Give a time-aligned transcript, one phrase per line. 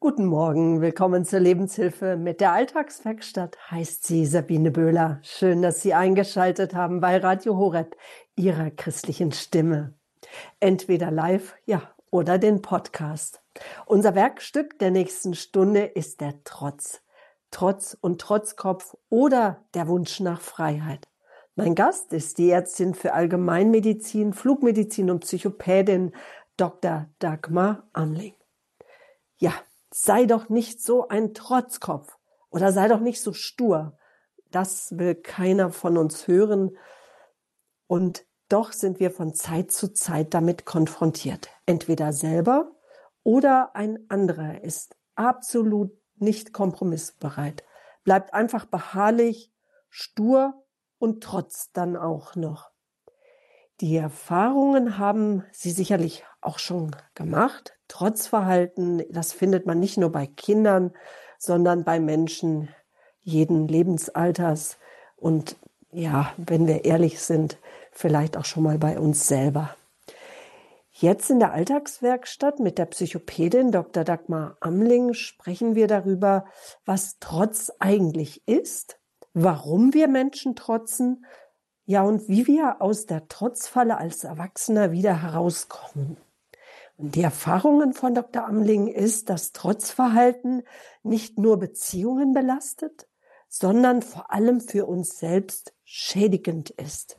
[0.00, 5.18] Guten Morgen, willkommen zur Lebenshilfe mit der Alltagswerkstatt, heißt sie Sabine Böhler.
[5.24, 7.96] Schön, dass Sie eingeschaltet haben bei Radio Horeb,
[8.36, 9.94] Ihrer christlichen Stimme.
[10.60, 11.82] Entweder live, ja,
[12.12, 13.42] oder den Podcast.
[13.86, 17.02] Unser Werkstück der nächsten Stunde ist der Trotz.
[17.50, 21.08] Trotz und Trotzkopf oder der Wunsch nach Freiheit.
[21.56, 26.12] Mein Gast ist die Ärztin für Allgemeinmedizin, Flugmedizin und Psychopädin
[26.56, 27.06] Dr.
[27.18, 28.34] Dagmar Amling.
[29.38, 29.52] Ja,
[29.90, 32.18] sei doch nicht so ein Trotzkopf
[32.50, 33.96] oder sei doch nicht so stur.
[34.50, 36.76] Das will keiner von uns hören.
[37.86, 41.50] Und doch sind wir von Zeit zu Zeit damit konfrontiert.
[41.66, 42.72] Entweder selber
[43.22, 47.64] oder ein anderer ist absolut nicht kompromissbereit,
[48.04, 49.52] bleibt einfach beharrlich,
[49.88, 50.64] stur
[50.98, 52.70] und trotz dann auch noch.
[53.80, 57.77] Die Erfahrungen haben Sie sicherlich auch schon gemacht.
[57.88, 60.92] Trotzverhalten, das findet man nicht nur bei Kindern,
[61.38, 62.68] sondern bei Menschen
[63.22, 64.78] jeden Lebensalters
[65.16, 65.56] und
[65.90, 67.58] ja, wenn wir ehrlich sind,
[67.92, 69.74] vielleicht auch schon mal bei uns selber.
[70.90, 74.04] Jetzt in der Alltagswerkstatt mit der Psychopädin Dr.
[74.04, 76.44] Dagmar Amling sprechen wir darüber,
[76.84, 78.98] was Trotz eigentlich ist,
[79.32, 81.24] warum wir Menschen trotzen,
[81.86, 86.18] ja, und wie wir aus der Trotzfalle als Erwachsener wieder herauskommen.
[87.00, 88.44] Die Erfahrungen von Dr.
[88.44, 90.64] Amling ist, dass Trotzverhalten
[91.04, 93.06] nicht nur Beziehungen belastet,
[93.48, 97.16] sondern vor allem für uns selbst schädigend ist.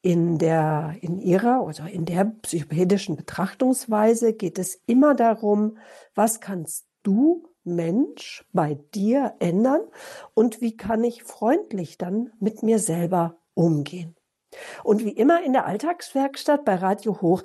[0.00, 5.78] In der, in ihrer oder in der psychopädischen Betrachtungsweise geht es immer darum,
[6.16, 9.82] was kannst du Mensch bei dir ändern
[10.34, 14.16] und wie kann ich freundlich dann mit mir selber umgehen.
[14.82, 17.42] Und wie immer in der Alltagswerkstatt bei Radio Hoch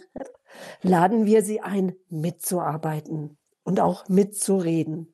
[0.82, 5.14] laden wir Sie ein, mitzuarbeiten und auch mitzureden.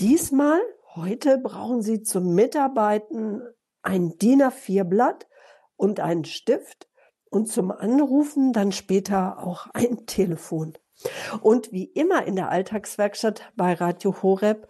[0.00, 0.60] Diesmal,
[0.94, 3.42] heute, brauchen Sie zum Mitarbeiten
[3.82, 5.26] ein DIN A4-Blatt
[5.76, 6.88] und einen Stift
[7.30, 10.74] und zum Anrufen dann später auch ein Telefon.
[11.40, 14.68] Und wie immer in der Alltagswerkstatt bei Radio Horeb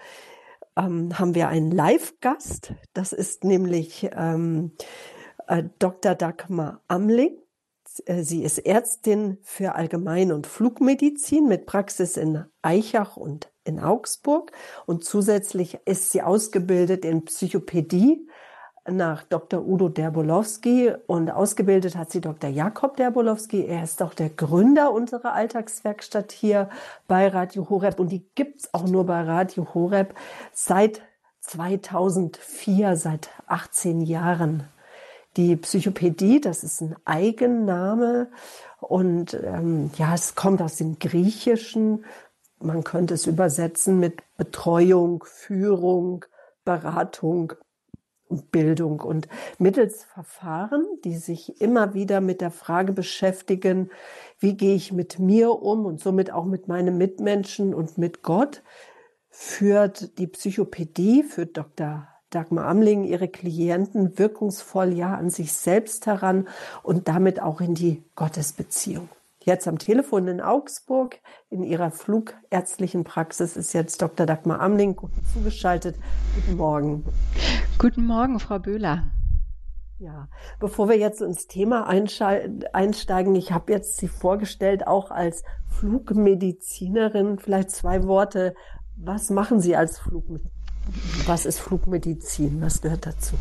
[0.76, 2.74] ähm, haben wir einen Live-Gast.
[2.92, 4.72] Das ist nämlich ähm,
[5.48, 6.14] äh, Dr.
[6.14, 7.36] Dagmar Amling.
[8.06, 14.52] Äh, sie ist Ärztin für Allgemein- und Flugmedizin mit Praxis in Eichach und in Augsburg.
[14.86, 18.26] Und zusätzlich ist sie ausgebildet in Psychopädie
[18.88, 19.66] nach Dr.
[19.66, 22.50] Udo Derbolowski und ausgebildet hat sie Dr.
[22.50, 23.66] Jakob Derbolowski.
[23.66, 26.70] Er ist auch der Gründer unserer Alltagswerkstatt hier
[27.06, 30.14] bei Radio Horeb und die gibt's auch nur bei Radio Horeb
[30.52, 31.02] seit
[31.40, 34.64] 2004, seit 18 Jahren.
[35.36, 38.30] Die Psychopädie, das ist ein Eigenname
[38.80, 42.04] und ähm, ja, es kommt aus dem Griechischen.
[42.58, 46.24] Man könnte es übersetzen mit Betreuung, Führung,
[46.64, 47.52] Beratung,
[48.50, 53.90] Bildung und mittels Verfahren, die sich immer wieder mit der Frage beschäftigen,
[54.38, 58.62] wie gehe ich mit mir um und somit auch mit meinen Mitmenschen und mit Gott,
[59.28, 62.08] führt die Psychopädie, führt Dr.
[62.30, 66.46] Dagmar Amling ihre Klienten wirkungsvoll ja an sich selbst heran
[66.84, 69.08] und damit auch in die Gottesbeziehung.
[69.42, 74.26] Jetzt am Telefon in Augsburg in ihrer flugärztlichen Praxis ist jetzt Dr.
[74.26, 74.96] Dagmar Amling
[75.32, 75.96] zugeschaltet.
[76.36, 77.04] Guten Morgen.
[77.78, 79.10] Guten Morgen, Frau Böhler.
[79.98, 80.28] Ja,
[80.60, 87.38] bevor wir jetzt ins Thema einsteigen, ich habe jetzt Sie vorgestellt, auch als Flugmedizinerin.
[87.38, 88.54] Vielleicht zwei Worte.
[88.96, 90.59] Was machen Sie als Flugmedizinerin?
[91.26, 92.60] Was ist Flugmedizin?
[92.60, 93.36] Was gehört dazu?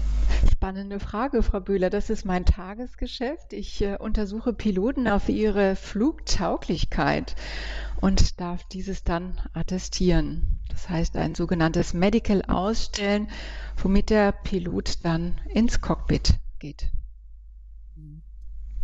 [0.51, 1.89] Spannende Frage, Frau Bühler.
[1.89, 3.53] Das ist mein Tagesgeschäft.
[3.53, 7.35] Ich äh, untersuche Piloten auf ihre Flugtauglichkeit
[8.01, 10.59] und darf dieses dann attestieren.
[10.69, 13.27] Das heißt, ein sogenanntes Medical ausstellen,
[13.77, 16.89] womit der Pilot dann ins Cockpit geht.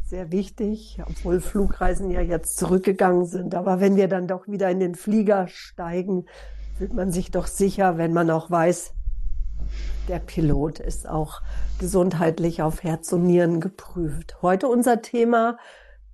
[0.03, 3.55] Sehr wichtig, obwohl Flugreisen ja jetzt zurückgegangen sind.
[3.55, 6.25] Aber wenn wir dann doch wieder in den Flieger steigen,
[6.77, 8.93] fühlt man sich doch sicher, wenn man auch weiß,
[10.07, 11.41] der Pilot ist auch
[11.79, 14.37] gesundheitlich auf Herz und Nieren geprüft.
[14.41, 15.57] Heute unser Thema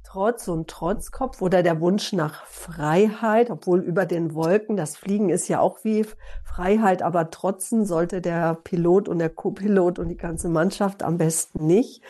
[0.04, 5.48] Trotz und Trotzkopf oder der Wunsch nach Freiheit, obwohl über den Wolken, das Fliegen ist
[5.48, 6.06] ja auch wie
[6.44, 11.66] Freiheit, aber trotzen sollte der Pilot und der Co-Pilot und die ganze Mannschaft am besten
[11.66, 12.04] nicht.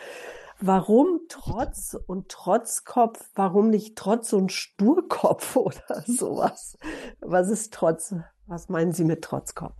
[0.60, 3.30] Warum Trotz und Trotzkopf?
[3.34, 6.76] Warum nicht Trotz und Sturkopf oder sowas?
[7.20, 8.14] Was ist Trotz?
[8.52, 9.74] Was meinen Sie mit Trotzkopf?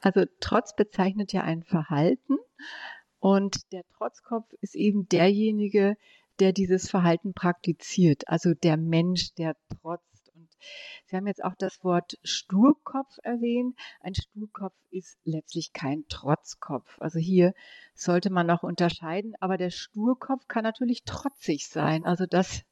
[0.00, 2.36] Also Trotz bezeichnet ja ein Verhalten
[3.20, 5.96] und der Trotzkopf ist eben derjenige,
[6.40, 10.32] der dieses Verhalten praktiziert, also der Mensch, der trotzt.
[10.34, 10.48] Und
[11.06, 13.78] Sie haben jetzt auch das Wort Sturkopf erwähnt.
[14.00, 16.96] Ein Sturkopf ist letztlich kein Trotzkopf.
[16.98, 17.54] Also hier
[17.94, 19.36] sollte man noch unterscheiden.
[19.38, 22.04] Aber der Sturkopf kann natürlich trotzig sein.
[22.04, 22.62] Also das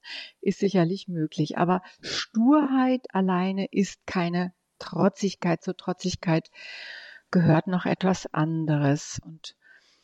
[0.41, 1.57] ist sicherlich möglich.
[1.57, 4.53] Aber Sturheit alleine ist keine
[4.83, 5.63] Trotzigkeit.
[5.63, 6.51] Zur Trotzigkeit
[7.31, 9.21] gehört noch etwas anderes.
[9.25, 9.55] Und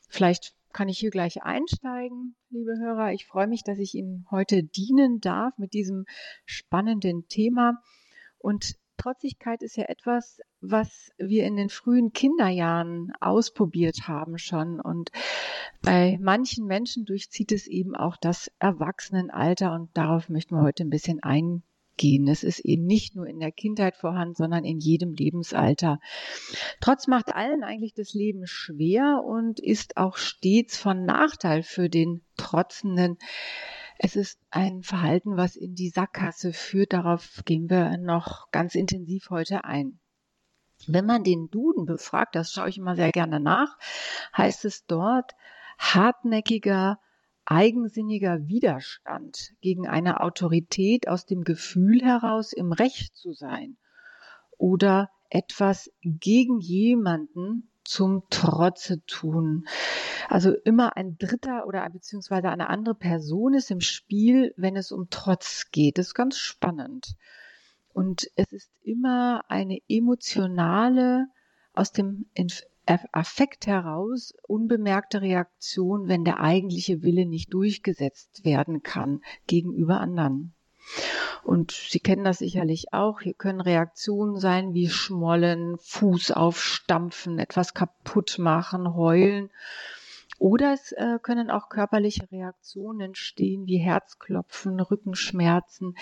[0.08, 3.12] vielleicht kann ich hier gleich einsteigen, liebe Hörer.
[3.12, 6.06] Ich freue mich, dass ich Ihnen heute dienen darf mit diesem
[6.46, 7.82] spannenden Thema.
[8.38, 14.80] Und Trotzigkeit ist ja etwas, was wir in den frühen Kinderjahren ausprobiert haben schon.
[14.80, 15.10] Und
[15.82, 19.72] bei manchen Menschen durchzieht es eben auch das Erwachsenenalter.
[19.72, 21.64] Und darauf möchten wir heute ein bisschen eingehen
[21.98, 22.26] gehen.
[22.28, 26.00] Es ist eben nicht nur in der Kindheit vorhanden, sondern in jedem Lebensalter.
[26.80, 32.22] Trotz macht allen eigentlich das Leben schwer und ist auch stets von Nachteil für den
[32.38, 33.18] Trotzenden.
[33.98, 36.94] Es ist ein Verhalten, was in die Sackgasse führt.
[36.94, 39.98] Darauf gehen wir noch ganz intensiv heute ein.
[40.86, 43.76] Wenn man den Duden befragt, das schaue ich immer sehr gerne nach,
[44.36, 45.32] heißt es dort
[45.78, 47.00] hartnäckiger,
[47.50, 53.78] eigensinniger Widerstand gegen eine Autorität aus dem Gefühl heraus im Recht zu sein
[54.58, 59.66] oder etwas gegen jemanden zum Trotze tun.
[60.28, 65.08] Also immer ein Dritter oder beziehungsweise eine andere Person ist im Spiel, wenn es um
[65.08, 65.96] Trotz geht.
[65.96, 67.16] Das ist ganz spannend.
[67.94, 71.28] Und es ist immer eine emotionale,
[71.72, 72.26] aus dem
[73.12, 80.54] Affekt heraus unbemerkte Reaktion, wenn der eigentliche Wille nicht durchgesetzt werden kann gegenüber anderen.
[81.44, 83.20] Und Sie kennen das sicherlich auch.
[83.20, 89.50] Hier können Reaktionen sein wie Schmollen, Fuß aufstampfen, etwas kaputt machen, heulen.
[90.38, 95.96] Oder es äh, können auch körperliche Reaktionen entstehen wie Herzklopfen, Rückenschmerzen.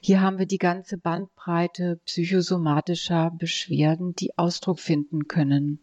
[0.00, 5.80] Hier haben wir die ganze Bandbreite psychosomatischer Beschwerden, die Ausdruck finden können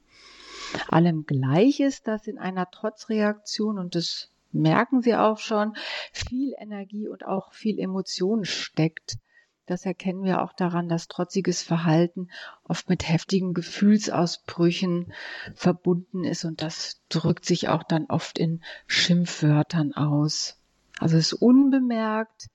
[0.89, 5.75] allem gleich ist, dass in einer Trotzreaktion, und das merken Sie auch schon,
[6.11, 9.17] viel Energie und auch viel Emotion steckt.
[9.65, 12.29] Das erkennen wir auch daran, dass trotziges Verhalten
[12.63, 15.11] oft mit heftigen Gefühlsausbrüchen
[15.55, 20.57] verbunden ist und das drückt sich auch dann oft in Schimpfwörtern aus.
[20.99, 22.47] Also es ist unbemerkt,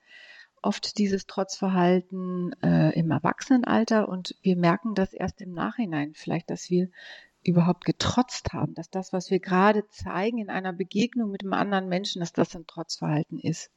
[0.63, 6.69] oft dieses Trotzverhalten äh, im Erwachsenenalter und wir merken das erst im Nachhinein, vielleicht, dass
[6.69, 6.89] wir
[7.43, 11.89] überhaupt getrotzt haben, dass das, was wir gerade zeigen in einer Begegnung mit einem anderen
[11.89, 13.71] Menschen, dass das ein Trotzverhalten ist.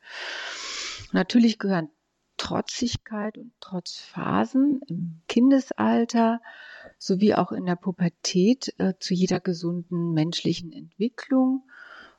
[1.12, 1.90] Natürlich gehören
[2.36, 6.40] Trotzigkeit und Trotzphasen im Kindesalter
[6.98, 11.68] sowie auch in der Pubertät äh, zu jeder gesunden menschlichen Entwicklung.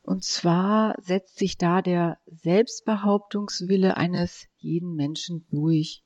[0.02, 6.04] Und zwar setzt sich da der Selbstbehauptungswille eines jeden Menschen durch.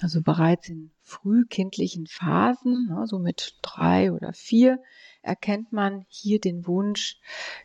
[0.00, 4.82] Also bereits in frühkindlichen Phasen, ne, so mit drei oder vier,
[5.22, 7.18] erkennt man hier den Wunsch,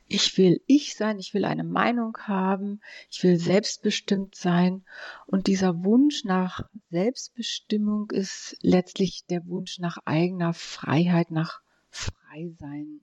[0.08, 4.86] ich will ich sein, ich will eine Meinung haben, ich will selbstbestimmt sein.
[5.26, 13.02] Und dieser Wunsch nach Selbstbestimmung ist letztlich der Wunsch nach eigener Freiheit, nach Freisein.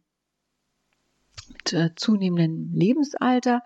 [1.48, 3.62] Mit äh, zunehmendem Lebensalter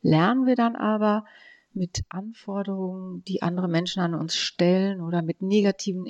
[0.00, 1.26] lernen wir dann aber,
[1.74, 6.06] mit Anforderungen, die andere Menschen an uns stellen oder mit negativen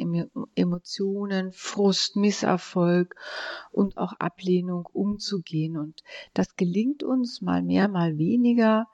[0.55, 3.15] Emotionen, Frust, Misserfolg
[3.73, 5.77] und auch Ablehnung umzugehen.
[5.77, 6.03] Und
[6.35, 8.87] das gelingt uns mal mehr, mal weniger.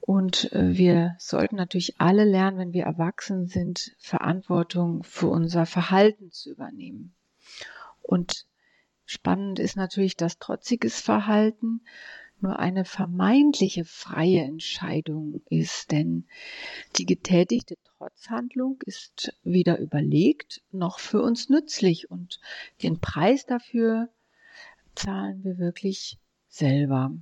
[0.00, 6.30] Und äh, wir sollten natürlich alle lernen, wenn wir erwachsen sind, Verantwortung für unser Verhalten
[6.30, 7.14] zu übernehmen.
[8.02, 8.46] Und
[9.06, 11.80] spannend ist natürlich das trotziges Verhalten
[12.40, 16.26] nur eine vermeintliche freie Entscheidung ist, denn
[16.96, 22.40] die getätigte Trotzhandlung ist weder überlegt noch für uns nützlich und
[22.82, 24.08] den Preis dafür
[24.94, 27.12] zahlen wir wirklich selber.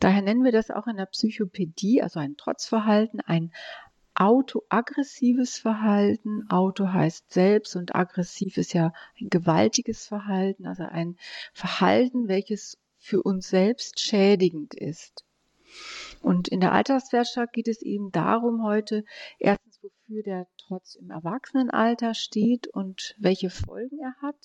[0.00, 3.52] Daher nennen wir das auch in der Psychopädie, also ein Trotzverhalten, ein
[4.14, 6.48] autoaggressives Verhalten.
[6.48, 11.16] Auto heißt selbst und aggressiv ist ja ein gewaltiges Verhalten, also ein
[11.52, 15.24] Verhalten, welches für uns selbst schädigend ist.
[16.20, 19.04] Und in der Alterswirtschaft geht es eben darum heute,
[19.38, 24.36] erstens, wofür der Trotz im Erwachsenenalter steht und welche Folgen er hat.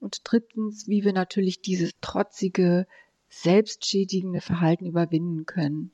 [0.00, 2.86] Und drittens, wie wir natürlich dieses trotzige,
[3.28, 5.92] selbstschädigende Verhalten überwinden können.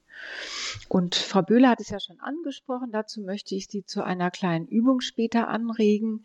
[0.89, 2.91] Und Frau Böhler hat es ja schon angesprochen.
[2.93, 6.25] Dazu möchte ich Sie zu einer kleinen Übung später anregen,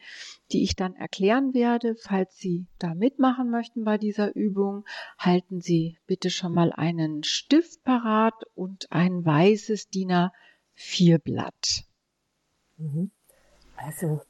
[0.52, 1.96] die ich dann erklären werde.
[1.96, 4.86] Falls Sie da mitmachen möchten bei dieser Übung,
[5.18, 10.30] halten Sie bitte schon mal einen Stift parat und ein weißes DIN
[10.78, 11.84] A4 Blatt.
[12.78, 13.12] Mhm.
[13.76, 14.22] Also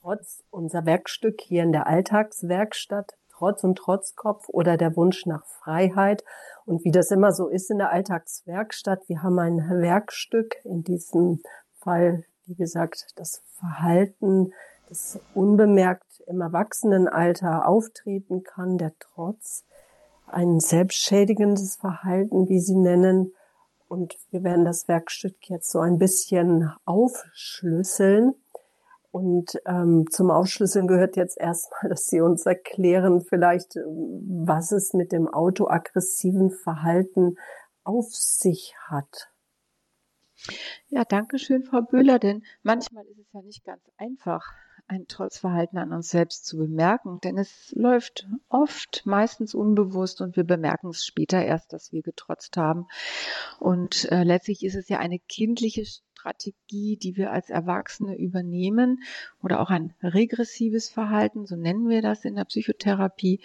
[0.00, 6.24] trotz unser Werkstück hier in der Alltagswerkstatt, Trotz und Trotzkopf oder der Wunsch nach Freiheit.
[6.66, 11.40] Und wie das immer so ist in der Alltagswerkstatt, wir haben ein Werkstück, in diesem
[11.78, 14.52] Fall, wie gesagt, das Verhalten,
[14.90, 19.64] das unbemerkt im Erwachsenenalter auftreten kann, der Trotz,
[20.26, 23.32] ein selbstschädigendes Verhalten, wie Sie nennen.
[23.88, 28.34] Und wir werden das Werkstück jetzt so ein bisschen aufschlüsseln.
[29.10, 35.12] Und ähm, zum Aufschlüsseln gehört jetzt erstmal, dass Sie uns erklären, vielleicht, was es mit
[35.12, 37.36] dem autoaggressiven Verhalten
[37.82, 39.30] auf sich hat.
[40.88, 44.42] Ja, danke schön, Frau Böhler, denn manchmal ist es ja nicht ganz einfach,
[44.90, 50.42] ein Trotzverhalten an uns selbst zu bemerken, denn es läuft oft, meistens unbewusst und wir
[50.44, 52.86] bemerken es später erst, dass wir getrotzt haben.
[53.60, 55.84] Und äh, letztlich ist es ja eine kindliche
[56.20, 59.02] Strategie, die wir als Erwachsene übernehmen
[59.42, 63.40] oder auch ein regressives Verhalten, so nennen wir das in der Psychotherapie,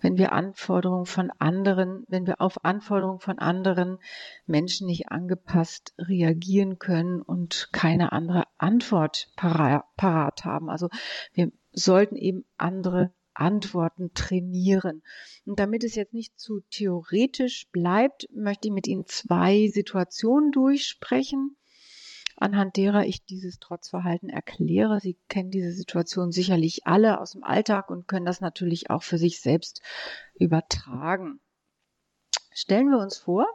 [0.00, 3.98] wenn wir Anforderungen von anderen, wenn wir auf Anforderungen von anderen
[4.46, 10.70] Menschen nicht angepasst reagieren können und keine andere Antwort parat haben.
[10.70, 10.88] Also
[11.34, 15.02] wir sollten eben andere Antworten trainieren.
[15.46, 21.56] Und damit es jetzt nicht zu theoretisch bleibt, möchte ich mit Ihnen zwei Situationen durchsprechen
[22.40, 25.00] anhand derer ich dieses Trotzverhalten erkläre.
[25.00, 29.18] Sie kennen diese Situation sicherlich alle aus dem Alltag und können das natürlich auch für
[29.18, 29.82] sich selbst
[30.34, 31.40] übertragen.
[32.52, 33.46] Stellen wir uns vor,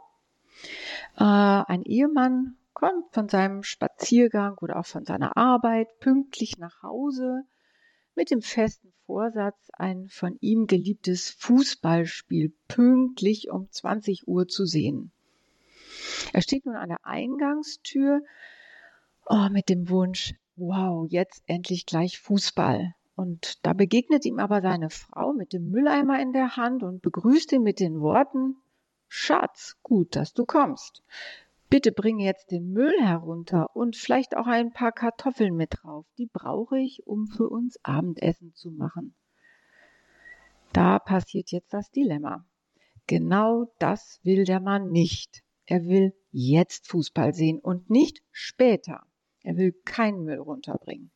[1.16, 7.44] äh, ein Ehemann kommt von seinem Spaziergang oder auch von seiner Arbeit pünktlich nach Hause
[8.14, 15.12] mit dem festen Vorsatz, ein von ihm geliebtes Fußballspiel pünktlich um 20 Uhr zu sehen.
[16.32, 18.22] Er steht nun an der Eingangstür,
[19.26, 22.94] oh, mit dem Wunsch, wow, jetzt endlich gleich Fußball.
[23.16, 27.52] Und da begegnet ihm aber seine Frau mit dem Mülleimer in der Hand und begrüßt
[27.52, 28.56] ihn mit den Worten,
[29.08, 31.02] Schatz, gut, dass du kommst.
[31.70, 36.06] Bitte bringe jetzt den Müll herunter und vielleicht auch ein paar Kartoffeln mit drauf.
[36.18, 39.14] Die brauche ich, um für uns Abendessen zu machen.
[40.72, 42.44] Da passiert jetzt das Dilemma.
[43.06, 45.42] Genau das will der Mann nicht.
[45.66, 49.06] Er will jetzt Fußball sehen und nicht später.
[49.44, 51.10] Er will keinen Müll runterbringen.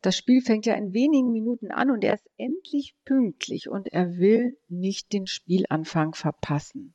[0.00, 4.16] Das Spiel fängt ja in wenigen Minuten an und er ist endlich pünktlich und er
[4.16, 6.94] will nicht den Spielanfang verpassen.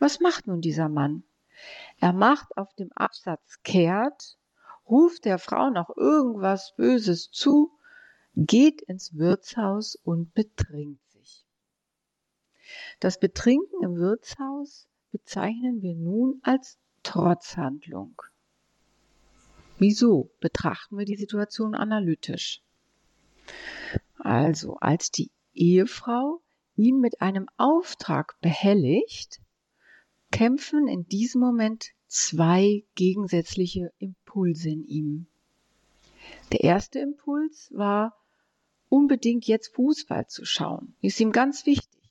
[0.00, 1.22] Was macht nun dieser Mann?
[2.00, 4.36] Er macht auf dem Absatz kehrt,
[4.88, 7.70] ruft der Frau noch irgendwas Böses zu,
[8.34, 11.46] geht ins Wirtshaus und betrinkt sich.
[12.98, 18.20] Das Betrinken im Wirtshaus bezeichnen wir nun als Trotzhandlung.
[19.78, 22.62] Wieso betrachten wir die Situation analytisch?
[24.18, 26.42] Also, als die Ehefrau
[26.76, 29.40] ihn mit einem Auftrag behelligt,
[30.30, 35.26] kämpfen in diesem Moment zwei gegensätzliche Impulse in ihm.
[36.52, 38.16] Der erste Impuls war,
[38.88, 40.94] unbedingt jetzt Fußball zu schauen.
[41.00, 42.02] Ist ihm ganz wichtig.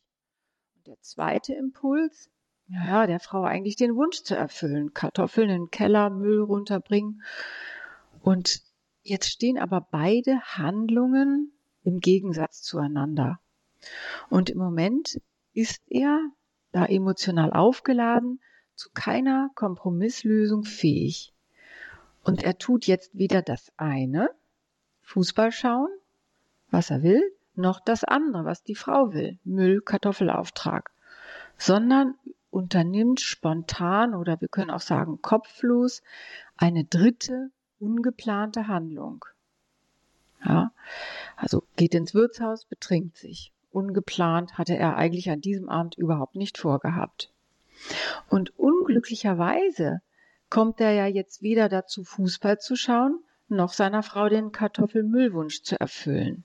[0.75, 2.29] Und der zweite Impuls,
[2.67, 4.93] ja, der Frau eigentlich den Wunsch zu erfüllen.
[4.93, 7.23] Kartoffeln in den Keller, Müll runterbringen.
[8.21, 8.61] Und
[9.03, 13.39] jetzt stehen aber beide Handlungen im Gegensatz zueinander.
[14.29, 15.19] Und im Moment
[15.53, 16.19] ist er,
[16.73, 18.41] da emotional aufgeladen,
[18.75, 21.33] zu keiner Kompromisslösung fähig.
[22.23, 24.29] Und er tut jetzt weder das eine,
[25.03, 25.89] Fußball schauen,
[26.69, 27.23] was er will,
[27.55, 30.91] noch das andere, was die Frau will, Müll, Kartoffelauftrag,
[31.57, 32.15] sondern
[32.49, 36.01] unternimmt spontan oder wir können auch sagen kopflos
[36.55, 39.25] eine dritte ungeplante Handlung.
[40.43, 40.71] Ja,
[41.35, 43.51] also geht ins Wirtshaus, betrinkt sich.
[43.71, 47.31] Ungeplant hatte er eigentlich an diesem Abend überhaupt nicht vorgehabt.
[48.29, 50.01] Und unglücklicherweise
[50.49, 55.79] kommt er ja jetzt weder dazu, Fußball zu schauen, noch seiner Frau den Kartoffelmüllwunsch zu
[55.79, 56.43] erfüllen.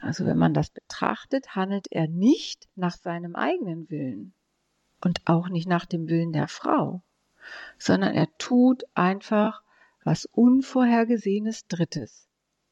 [0.00, 4.32] Also wenn man das betrachtet, handelt er nicht nach seinem eigenen Willen
[5.00, 7.02] und auch nicht nach dem Willen der Frau,
[7.78, 9.62] sondern er tut einfach
[10.04, 12.28] was Unvorhergesehenes Drittes.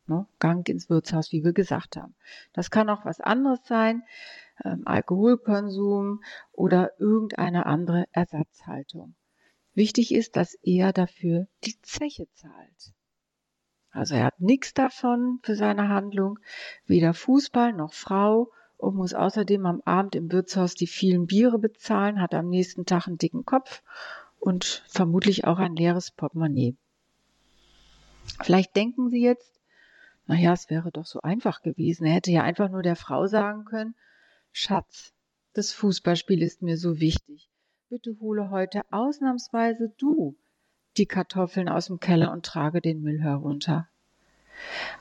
[0.07, 0.27] Ne?
[0.39, 2.15] Gang ins Wirtshaus, wie wir gesagt haben.
[2.53, 4.05] Das kann auch was anderes sein,
[4.65, 9.15] ähm, Alkoholkonsum oder irgendeine andere Ersatzhaltung.
[9.75, 12.95] Wichtig ist, dass er dafür die Zeche zahlt.
[13.91, 16.39] Also er hat nichts davon für seine Handlung,
[16.87, 22.21] weder Fußball noch Frau und muss außerdem am Abend im Wirtshaus die vielen Biere bezahlen,
[22.21, 23.83] hat am nächsten Tag einen dicken Kopf
[24.39, 26.77] und vermutlich auch ein leeres Portemonnaie.
[28.43, 29.61] Vielleicht denken Sie jetzt,
[30.27, 32.05] naja, es wäre doch so einfach gewesen.
[32.05, 33.95] Er hätte ja einfach nur der Frau sagen können,
[34.53, 35.13] Schatz,
[35.53, 37.49] das Fußballspiel ist mir so wichtig.
[37.89, 40.37] Bitte hole heute ausnahmsweise du
[40.97, 43.89] die Kartoffeln aus dem Keller und trage den Müll herunter.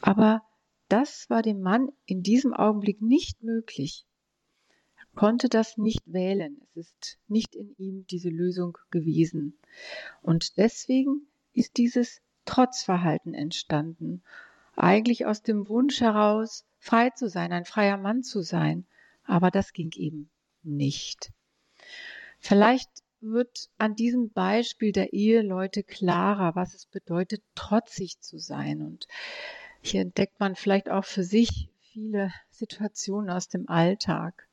[0.01, 0.44] Aber
[0.88, 4.06] das war dem Mann in diesem Augenblick nicht möglich.
[4.98, 6.62] Er konnte das nicht wählen.
[6.62, 9.58] Es ist nicht in ihm diese Lösung gewesen.
[10.22, 14.24] Und deswegen ist dieses Trotzverhalten entstanden.
[14.75, 18.86] Eigentlich aus dem Wunsch heraus, frei zu sein, ein freier Mann zu sein.
[19.24, 20.30] Aber das ging eben
[20.63, 21.32] nicht.
[22.39, 22.89] Vielleicht
[23.22, 28.82] wird an diesem Beispiel der Eheleute klarer, was es bedeutet, trotzig zu sein.
[28.82, 29.08] Und
[29.88, 34.48] hier entdeckt man vielleicht auch für sich viele Situationen aus dem Alltag.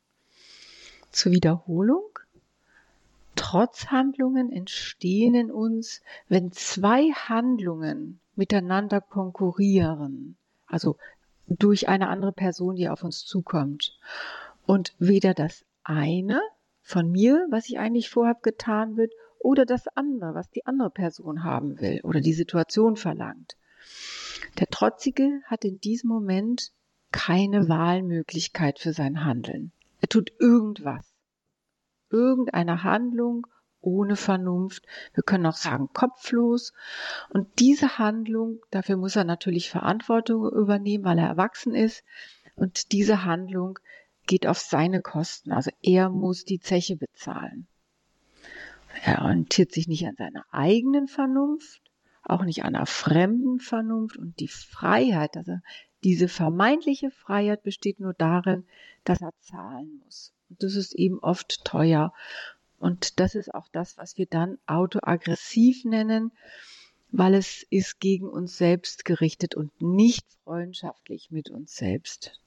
[1.11, 2.19] Zur Wiederholung.
[3.35, 10.37] Trotzhandlungen entstehen in uns, wenn zwei Handlungen miteinander konkurrieren.
[10.67, 10.97] Also
[11.49, 13.99] durch eine andere Person, die auf uns zukommt.
[14.67, 16.41] Und weder das eine
[16.83, 21.43] von mir, was ich eigentlich vorhab, getan wird, oder das andere, was die andere Person
[21.43, 23.57] haben will oder die Situation verlangt.
[24.59, 26.73] Der Trotzige hat in diesem Moment
[27.11, 29.73] keine Wahlmöglichkeit für sein Handeln.
[30.01, 31.15] Er tut irgendwas.
[32.11, 33.47] Irgendeine Handlung
[33.81, 34.85] ohne Vernunft.
[35.15, 36.73] Wir können auch sagen kopflos.
[37.31, 42.05] Und diese Handlung, dafür muss er natürlich Verantwortung übernehmen, weil er erwachsen ist.
[42.55, 43.79] Und diese Handlung
[44.27, 45.53] geht auf seine Kosten.
[45.53, 47.67] Also er muss die Zeche bezahlen.
[49.05, 51.82] Er orientiert sich nicht an seiner eigenen Vernunft,
[52.23, 55.59] auch nicht einer fremden Vernunft und die Freiheit, also
[56.05, 58.65] diese vermeintliche Freiheit besteht nur darin,
[59.05, 60.33] dass er zahlen muss.
[60.51, 62.13] Und das ist eben oft teuer.
[62.79, 66.33] Und das ist auch das, was wir dann autoaggressiv nennen,
[67.13, 72.41] weil es ist gegen uns selbst gerichtet und nicht freundschaftlich mit uns selbst.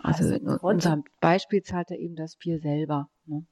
[0.00, 3.10] Also, also in unserem Beispiel zahlt er eben das Bier selber.
[3.26, 3.44] Ne?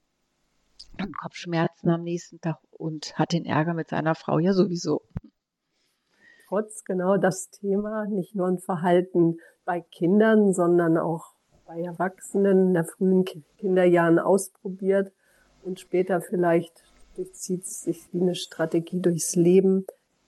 [1.20, 5.02] Kopfschmerzen am nächsten Tag und hat den Ärger mit seiner Frau ja sowieso.
[6.48, 11.34] Trotz genau das Thema, nicht nur ein Verhalten bei Kindern, sondern auch
[11.66, 13.24] bei Erwachsenen in der frühen
[13.58, 15.12] Kinderjahren ausprobiert
[15.62, 16.84] und später vielleicht
[17.16, 19.86] durchzieht sich wie eine Strategie durchs Leben,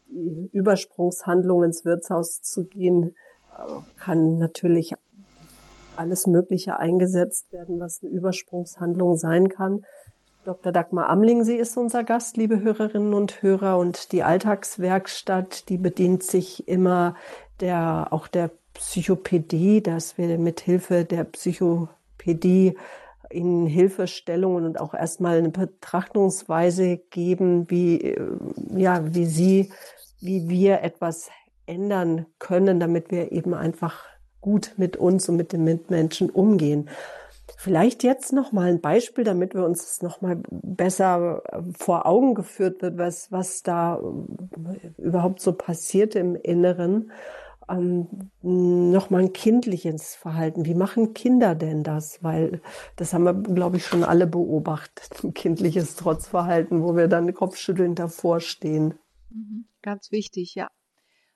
[0.08, 3.14] die Übersprungshandlung ins Wirtshaus zu gehen,
[3.98, 4.94] kann natürlich
[5.96, 9.84] alles Mögliche eingesetzt werden, was eine Übersprungshandlung sein kann.
[10.48, 10.72] Dr.
[10.72, 16.22] Dagmar Amling, sie ist unser Gast, liebe Hörerinnen und Hörer, und die Alltagswerkstatt, die bedient
[16.22, 17.16] sich immer
[17.60, 22.78] der, auch der Psychopädie, dass wir mit Hilfe der Psychopädie
[23.30, 28.16] ihnen Hilfestellungen und auch erstmal eine Betrachtungsweise geben, wie,
[28.74, 29.70] ja, wie sie,
[30.22, 31.28] wie wir etwas
[31.66, 34.06] ändern können, damit wir eben einfach
[34.40, 36.88] gut mit uns und mit den Mitmenschen umgehen.
[37.56, 42.06] Vielleicht jetzt noch mal ein Beispiel, damit wir uns das noch mal besser äh, vor
[42.06, 47.10] Augen geführt wird, was was da äh, überhaupt so passiert im Inneren.
[47.70, 50.64] Ähm, noch mal ein kindliches Verhalten.
[50.64, 52.22] Wie machen Kinder denn das?
[52.22, 52.62] Weil
[52.96, 55.22] das haben wir, glaube ich, schon alle beobachtet.
[55.22, 58.94] Ein kindliches Trotzverhalten, wo wir dann kopfschüttelnd davor stehen.
[59.30, 59.66] Mhm.
[59.82, 60.68] Ganz wichtig, ja.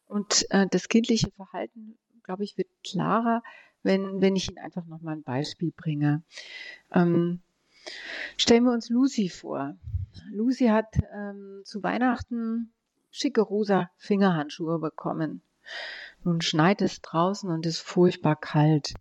[0.06, 3.42] Und äh, das kindliche Verhalten glaube ich, wird klarer,
[3.82, 6.22] wenn, wenn ich Ihnen einfach nochmal ein Beispiel bringe.
[6.92, 7.40] Ähm,
[8.36, 9.76] stellen wir uns Lucy vor.
[10.30, 12.72] Lucy hat ähm, zu Weihnachten
[13.10, 15.42] schicke rosa Fingerhandschuhe bekommen.
[16.24, 18.94] Nun schneit es draußen und ist furchtbar kalt.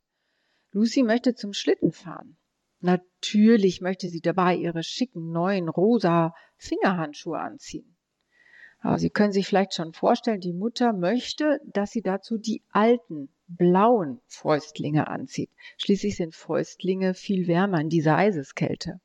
[0.72, 2.38] Lucy möchte zum Schlitten fahren.
[2.80, 7.96] Natürlich möchte sie dabei ihre schicken neuen rosa Fingerhandschuhe anziehen.
[8.80, 13.30] Aber Sie können sich vielleicht schon vorstellen, die Mutter möchte, dass sie dazu die alten
[13.58, 15.50] blauen Fäustlinge anzieht.
[15.78, 19.00] Schließlich sind Fäustlinge viel wärmer in dieser Eiseskälte.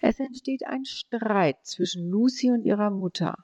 [0.00, 3.36] Es entsteht ein Streit zwischen Lucy und ihrer Mutter.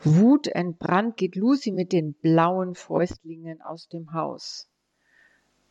[0.00, 4.68] Wutentbrannt geht Lucy mit den blauen Fäustlingen aus dem Haus.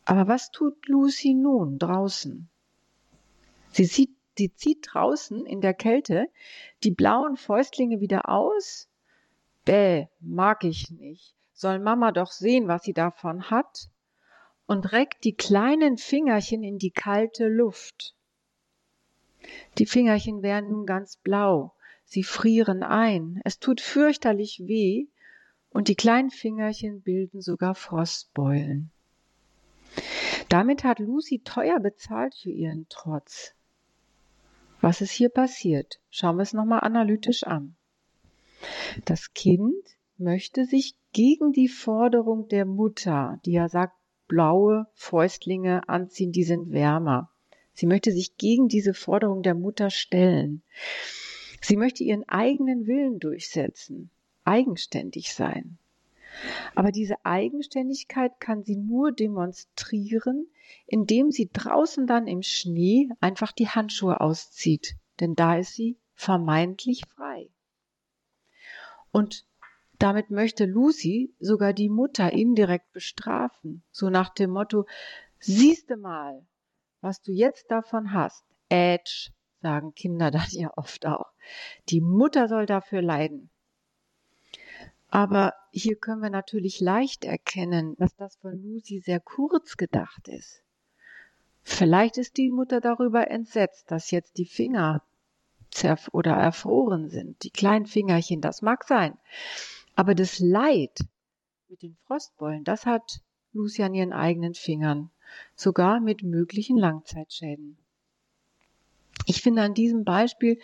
[0.04, 2.48] Aber was tut Lucy nun draußen?
[3.70, 6.26] Sie sieht die zieht draußen in der Kälte
[6.84, 8.88] die blauen Fäustlinge wieder aus.
[9.64, 11.34] Bäh, mag ich nicht.
[11.62, 13.88] Soll Mama doch sehen, was sie davon hat.
[14.66, 18.16] Und reckt die kleinen Fingerchen in die kalte Luft.
[19.78, 21.72] Die Fingerchen werden nun ganz blau.
[22.04, 23.40] Sie frieren ein.
[23.44, 25.06] Es tut fürchterlich weh.
[25.70, 28.90] Und die kleinen Fingerchen bilden sogar Frostbeulen.
[30.48, 33.54] Damit hat Lucy teuer bezahlt für ihren Trotz.
[34.80, 36.00] Was ist hier passiert?
[36.10, 37.76] Schauen wir es nochmal analytisch an.
[39.04, 39.76] Das Kind
[40.22, 43.94] möchte sich gegen die Forderung der Mutter, die ja sagt,
[44.28, 47.30] blaue Fäustlinge anziehen, die sind wärmer.
[47.74, 50.62] Sie möchte sich gegen diese Forderung der Mutter stellen.
[51.60, 54.10] Sie möchte ihren eigenen Willen durchsetzen,
[54.44, 55.78] eigenständig sein.
[56.74, 60.46] Aber diese Eigenständigkeit kann sie nur demonstrieren,
[60.86, 67.02] indem sie draußen dann im Schnee einfach die Handschuhe auszieht, denn da ist sie vermeintlich
[67.06, 67.48] frei.
[69.10, 69.44] Und
[70.02, 74.86] damit möchte Lucy sogar die Mutter indirekt bestrafen, so nach dem Motto,
[75.38, 76.44] siehste mal,
[77.00, 78.44] was du jetzt davon hast.
[78.68, 81.30] Edge, sagen Kinder dann ja oft auch.
[81.88, 83.48] Die Mutter soll dafür leiden.
[85.08, 90.64] Aber hier können wir natürlich leicht erkennen, dass das von Lucy sehr kurz gedacht ist.
[91.62, 95.02] Vielleicht ist die Mutter darüber entsetzt, dass jetzt die Finger
[95.70, 99.16] zerf oder erfroren sind, die kleinen Fingerchen, das mag sein.
[99.94, 100.98] Aber das Leid
[101.68, 103.20] mit den Frostbeulen, das hat
[103.52, 105.10] Lucy an ihren eigenen Fingern,
[105.54, 107.76] sogar mit möglichen Langzeitschäden.
[109.26, 110.58] Ich finde, an diesem Beispiel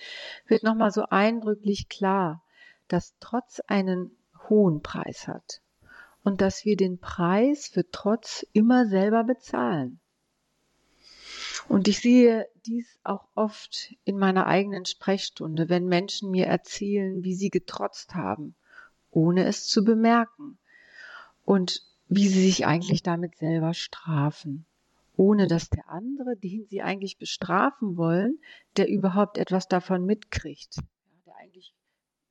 [0.46, 2.42] wird nochmal so eindrücklich klar,
[2.88, 4.10] dass Trotz einen
[4.48, 5.60] hohen Preis hat
[6.24, 10.00] und dass wir den Preis für Trotz immer selber bezahlen.
[11.68, 17.34] Und ich sehe dies auch oft in meiner eigenen Sprechstunde, wenn Menschen mir erzählen, wie
[17.34, 18.54] sie getrotzt haben,
[19.10, 20.58] ohne es zu bemerken.
[21.44, 24.66] Und wie sie sich eigentlich damit selber strafen,
[25.16, 28.38] ohne dass der andere, den sie eigentlich bestrafen wollen,
[28.76, 30.78] der überhaupt etwas davon mitkriegt,
[31.26, 31.74] der eigentlich,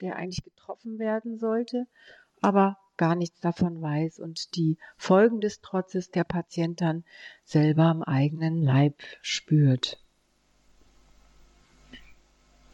[0.02, 1.86] der eigentlich getroffen werden sollte,
[2.42, 7.04] aber gar nichts davon weiß und die Folgen des Trotzes der Patient dann
[7.44, 10.02] selber am eigenen Leib spürt.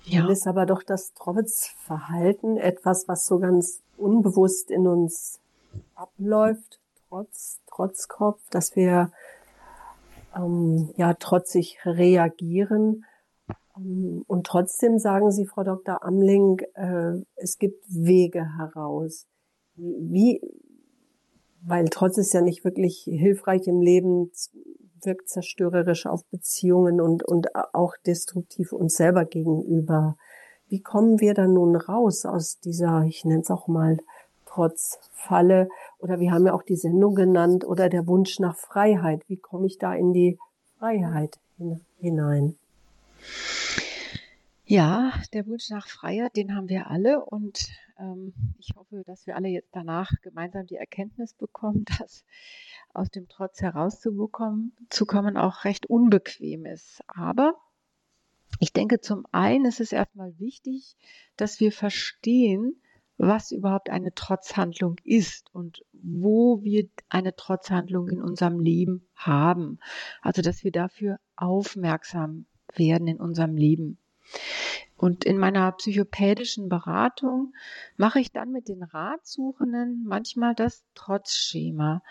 [0.05, 0.21] Ja.
[0.21, 5.39] Dann ist aber doch das Trotzverhalten etwas, was so ganz unbewusst in uns
[5.95, 6.79] abläuft,
[7.09, 9.11] trotz, Trotzkopf, dass wir
[10.35, 13.05] ähm, ja trotzig reagieren.
[13.77, 16.03] Ähm, und trotzdem sagen Sie, Frau Dr.
[16.03, 19.25] Amling, äh, es gibt Wege heraus.
[19.75, 20.41] Wie,
[21.65, 24.31] weil Trotz ist ja nicht wirklich hilfreich im Leben,
[25.01, 30.15] wirkt zerstörerisch auf Beziehungen und, und auch destruktiv uns selber gegenüber.
[30.73, 33.99] Wie kommen wir dann nun raus aus dieser, ich nenne es auch mal,
[34.47, 35.69] Trotzfalle?
[35.99, 39.21] Oder wir haben ja auch die Sendung genannt, oder der Wunsch nach Freiheit.
[39.29, 40.39] Wie komme ich da in die
[40.79, 41.37] Freiheit
[41.99, 42.55] hinein?
[44.65, 49.35] Ja, der Wunsch nach Freiheit, den haben wir alle und ähm, ich hoffe, dass wir
[49.35, 52.25] alle jetzt danach gemeinsam die Erkenntnis bekommen, dass
[52.95, 57.03] aus dem Trotz herauszubekommen, zu kommen auch recht unbequem ist.
[57.05, 57.59] Aber
[58.63, 60.95] ich denke, zum einen ist es erstmal wichtig,
[61.35, 62.81] dass wir verstehen,
[63.17, 69.79] was überhaupt eine Trotzhandlung ist und wo wir eine Trotzhandlung in unserem Leben haben.
[70.21, 73.97] Also, dass wir dafür aufmerksam werden in unserem Leben.
[75.03, 77.53] Und in meiner psychopädischen Beratung
[77.97, 82.01] mache ich dann mit den Ratsuchenden manchmal das Trotzschema.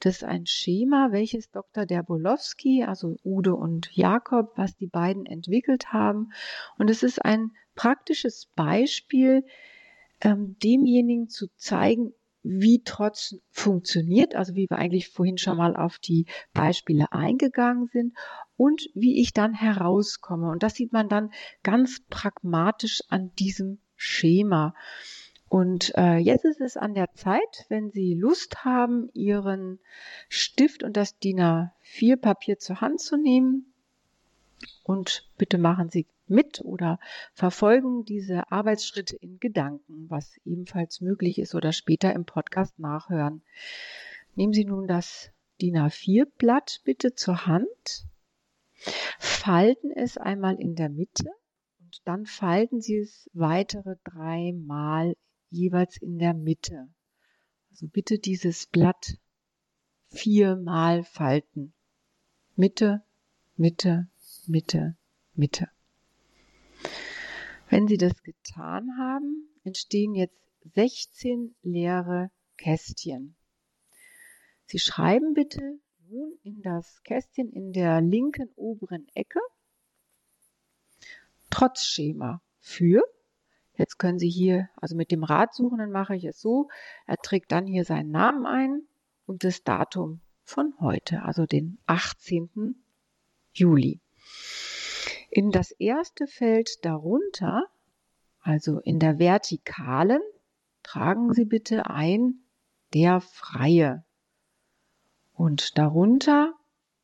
[0.00, 1.84] Das ist ein Schema, welches Dr.
[1.84, 6.32] Derbolowski, also Ude und Jakob, was die beiden entwickelt haben.
[6.78, 9.44] Und es ist ein praktisches Beispiel,
[10.22, 15.98] ähm, demjenigen zu zeigen, wie Trotz funktioniert, also wie wir eigentlich vorhin schon mal auf
[15.98, 18.14] die Beispiele eingegangen sind
[18.56, 20.50] und wie ich dann herauskomme.
[20.50, 21.30] Und das sieht man dann
[21.62, 24.74] ganz pragmatisch an diesem Schema.
[25.48, 29.80] Und äh, jetzt ist es an der Zeit, wenn Sie Lust haben, Ihren
[30.28, 33.67] Stift und das DIN A4 Papier zur Hand zu nehmen.
[34.88, 36.98] Und bitte machen Sie mit oder
[37.34, 43.42] verfolgen diese Arbeitsschritte in Gedanken, was ebenfalls möglich ist oder später im Podcast nachhören.
[44.34, 48.06] Nehmen Sie nun das DIN A4 Blatt bitte zur Hand
[49.18, 51.30] falten es einmal in der Mitte
[51.80, 55.18] und dann falten Sie es weitere dreimal
[55.50, 56.88] jeweils in der Mitte.
[57.72, 59.18] Also bitte dieses Blatt
[60.08, 61.74] viermal falten.
[62.56, 63.02] Mitte,
[63.58, 64.08] Mitte,
[64.48, 64.96] Mitte,
[65.34, 65.68] Mitte.
[67.68, 70.40] Wenn Sie das getan haben, entstehen jetzt
[70.74, 73.36] 16 leere Kästchen.
[74.64, 79.40] Sie schreiben bitte nun in das Kästchen in der linken oberen Ecke
[81.50, 83.02] Trotzschema für.
[83.74, 86.70] Jetzt können Sie hier, also mit dem Ratsuchenden mache ich es so,
[87.06, 88.88] er trägt dann hier seinen Namen ein
[89.26, 92.82] und das Datum von heute, also den 18.
[93.52, 94.00] Juli.
[95.30, 97.64] In das erste Feld darunter,
[98.40, 100.22] also in der vertikalen
[100.82, 102.40] tragen Sie bitte ein
[102.94, 104.04] der Freie
[105.34, 106.54] und darunter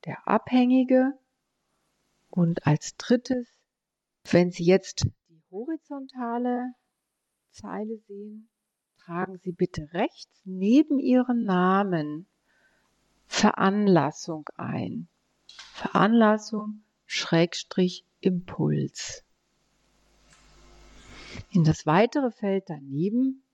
[0.07, 1.13] der Abhängige
[2.31, 3.47] und als drittes,
[4.31, 6.73] wenn Sie jetzt die horizontale
[7.51, 8.49] Zeile sehen,
[9.05, 12.27] tragen Sie bitte rechts neben Ihren Namen
[13.27, 15.09] Veranlassung ein.
[15.73, 16.85] Veranlassung
[17.17, 19.23] Schrägstrich Impuls.
[21.53, 23.45] In das weitere Feld daneben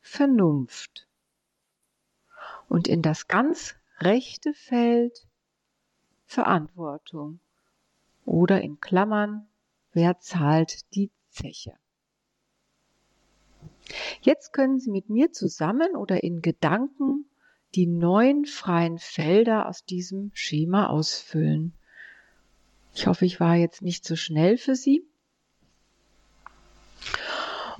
[0.00, 1.06] Vernunft.
[2.70, 5.28] Und in das ganz rechte Feld
[6.24, 7.40] Verantwortung
[8.24, 9.46] oder in Klammern,
[9.92, 11.74] wer zahlt die Zeche.
[14.22, 17.26] Jetzt können Sie mit mir zusammen oder in Gedanken
[17.74, 21.74] die neun freien Felder aus diesem Schema ausfüllen.
[22.94, 25.04] Ich hoffe, ich war jetzt nicht zu so schnell für Sie.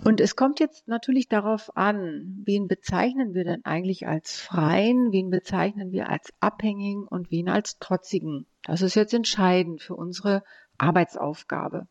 [0.02, 5.28] Und es kommt jetzt natürlich darauf an, wen bezeichnen wir denn eigentlich als Freien, wen
[5.28, 8.46] bezeichnen wir als Abhängigen und wen als Trotzigen.
[8.64, 10.42] Das ist jetzt entscheidend für unsere
[10.78, 11.86] Arbeitsaufgabe.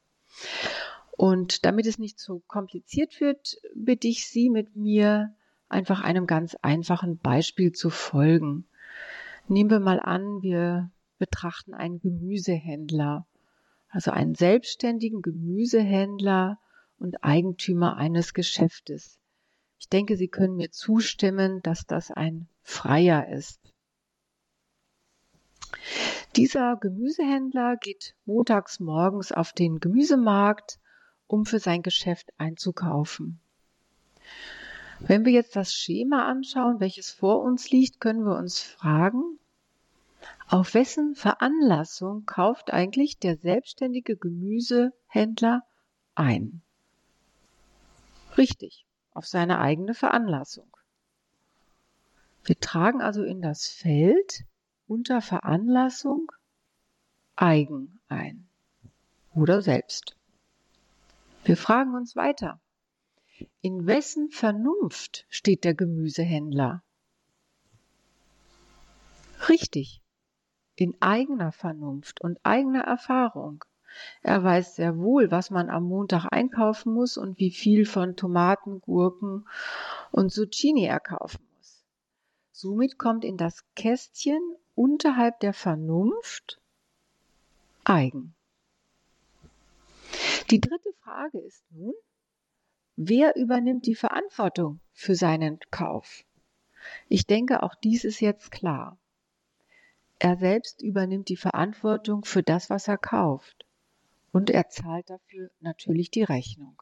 [1.11, 5.35] Und damit es nicht so kompliziert wird, bitte ich Sie mit mir
[5.67, 8.65] einfach einem ganz einfachen Beispiel zu folgen.
[9.47, 13.27] Nehmen wir mal an, wir betrachten einen Gemüsehändler,
[13.89, 16.59] also einen selbstständigen Gemüsehändler
[16.97, 19.19] und Eigentümer eines Geschäftes.
[19.77, 23.59] Ich denke, Sie können mir zustimmen, dass das ein Freier ist.
[26.35, 30.79] Dieser Gemüsehändler geht montags morgens auf den Gemüsemarkt
[31.27, 33.39] um für sein Geschäft einzukaufen.
[34.99, 39.38] Wenn wir jetzt das Schema anschauen, welches vor uns liegt, können wir uns fragen,
[40.49, 45.63] auf wessen Veranlassung kauft eigentlich der selbstständige Gemüsehändler
[46.15, 46.63] ein?
[48.35, 50.75] Richtig, auf seine eigene Veranlassung.
[52.43, 54.43] Wir tragen also in das Feld
[54.87, 56.31] unter Veranlassung
[57.35, 58.47] eigen ein
[59.35, 60.15] oder selbst.
[61.43, 62.59] Wir fragen uns weiter.
[63.61, 66.81] In wessen Vernunft steht der Gemüsehändler?
[69.47, 70.01] Richtig,
[70.81, 73.63] in eigener Vernunft und eigener Erfahrung.
[74.21, 78.81] Er weiß sehr wohl, was man am Montag einkaufen muss und wie viel von Tomaten,
[78.81, 79.47] Gurken
[80.11, 81.83] und Zucchini er kaufen muss.
[82.51, 84.41] Somit kommt in das Kästchen
[84.75, 86.61] unterhalb der Vernunft
[87.83, 88.35] eigen.
[90.51, 91.93] Die dritte Frage ist nun,
[92.95, 96.23] wer übernimmt die Verantwortung für seinen Kauf?
[97.07, 98.98] Ich denke, auch dies ist jetzt klar.
[100.19, 103.65] Er selbst übernimmt die Verantwortung für das, was er kauft.
[104.31, 106.81] Und er zahlt dafür natürlich die Rechnung.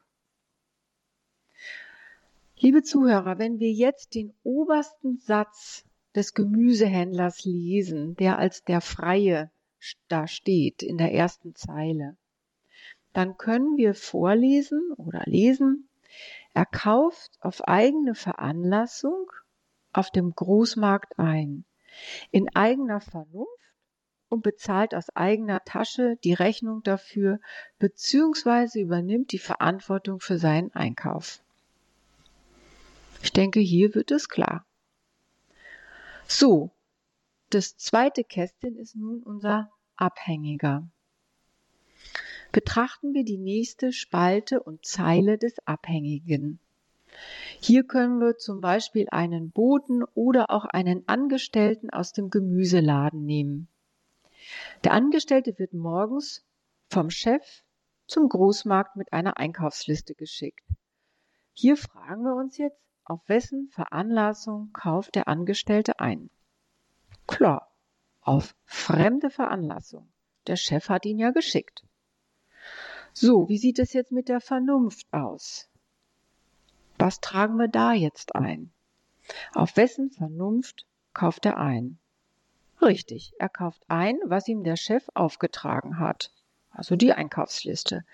[2.57, 9.51] Liebe Zuhörer, wenn wir jetzt den obersten Satz des Gemüsehändlers lesen, der als der Freie
[10.07, 12.17] da steht in der ersten Zeile,
[13.13, 15.87] dann können wir vorlesen oder lesen,
[16.55, 19.31] er kauft auf eigene Veranlassung
[19.93, 21.63] auf dem Großmarkt ein,
[22.31, 23.51] in eigener Vernunft
[24.29, 27.39] und bezahlt aus eigener Tasche die Rechnung dafür
[27.79, 31.41] beziehungsweise übernimmt die Verantwortung für seinen Einkauf.
[33.23, 34.65] Ich denke, hier wird es klar.
[36.27, 36.71] So,
[37.49, 40.87] das zweite Kästchen ist nun unser Abhängiger
[42.51, 46.59] betrachten wir die nächste Spalte und Zeile des Abhängigen.
[47.59, 53.67] Hier können wir zum Beispiel einen Boten oder auch einen Angestellten aus dem Gemüseladen nehmen.
[54.83, 56.45] Der Angestellte wird morgens
[56.89, 57.63] vom Chef
[58.07, 60.65] zum Großmarkt mit einer Einkaufsliste geschickt.
[61.53, 66.29] Hier fragen wir uns jetzt, auf wessen Veranlassung kauft der Angestellte ein?
[67.25, 67.73] Klar,
[68.21, 70.09] auf fremde Veranlassung.
[70.47, 71.83] Der Chef hat ihn ja geschickt.
[73.13, 75.69] So, wie sieht es jetzt mit der Vernunft aus?
[76.97, 78.71] Was tragen wir da jetzt ein?
[79.53, 81.99] Auf wessen Vernunft kauft er ein?
[82.81, 86.31] Richtig, er kauft ein, was ihm der Chef aufgetragen hat,
[86.71, 88.05] also die Einkaufsliste.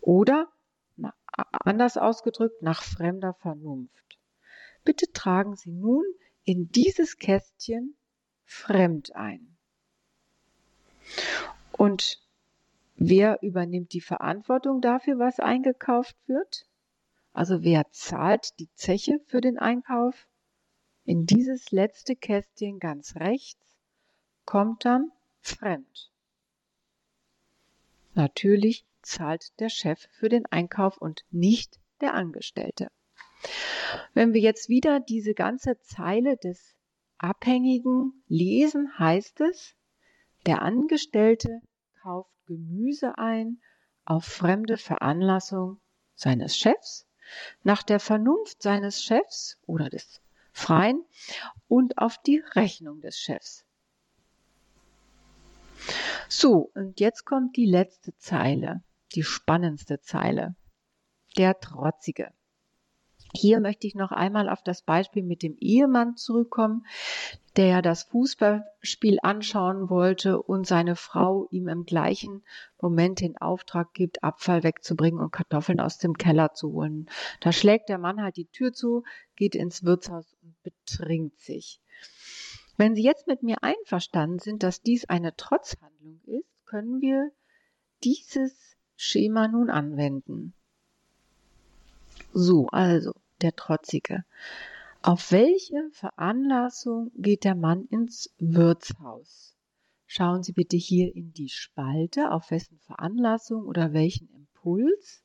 [0.00, 0.48] Oder,
[0.96, 4.18] na, anders ausgedrückt, nach fremder Vernunft.
[4.84, 6.04] Bitte tragen Sie nun
[6.44, 7.96] in dieses Kästchen
[8.44, 9.56] fremd ein.
[11.72, 12.20] Und
[13.00, 16.66] Wer übernimmt die Verantwortung dafür, was eingekauft wird?
[17.38, 20.26] Also wer zahlt die Zeche für den Einkauf?
[21.04, 23.78] In dieses letzte Kästchen ganz rechts
[24.44, 26.10] kommt dann fremd.
[28.14, 32.88] Natürlich zahlt der Chef für den Einkauf und nicht der Angestellte.
[34.14, 36.74] Wenn wir jetzt wieder diese ganze Zeile des
[37.18, 39.76] Abhängigen lesen, heißt es,
[40.44, 41.60] der Angestellte
[42.02, 43.60] kauft Gemüse ein
[44.04, 45.80] auf fremde Veranlassung
[46.16, 47.07] seines Chefs,
[47.62, 50.20] nach der Vernunft seines Chefs oder des
[50.52, 51.04] Freien
[51.68, 53.64] und auf die Rechnung des Chefs.
[56.28, 58.82] So, und jetzt kommt die letzte Zeile,
[59.14, 60.56] die spannendste Zeile.
[61.36, 62.32] Der Trotzige.
[63.34, 66.86] Hier möchte ich noch einmal auf das Beispiel mit dem Ehemann zurückkommen,
[67.56, 72.44] der das Fußballspiel anschauen wollte und seine Frau ihm im gleichen
[72.80, 77.10] Moment den Auftrag gibt, Abfall wegzubringen und Kartoffeln aus dem Keller zu holen.
[77.40, 79.02] Da schlägt der Mann halt die Tür zu,
[79.36, 81.80] geht ins Wirtshaus und betrinkt sich.
[82.76, 87.32] Wenn Sie jetzt mit mir einverstanden sind, dass dies eine Trotzhandlung ist, können wir
[88.04, 90.54] dieses Schema nun anwenden.
[92.32, 94.24] So, also der Trotzige.
[95.02, 99.54] Auf welche Veranlassung geht der Mann ins Wirtshaus?
[100.06, 105.22] Schauen Sie bitte hier in die Spalte, auf wessen Veranlassung oder welchen Impuls.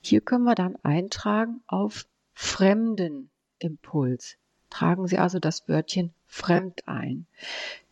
[0.00, 4.36] Hier können wir dann eintragen auf fremden Impuls.
[4.68, 7.26] Tragen Sie also das Wörtchen fremd ein.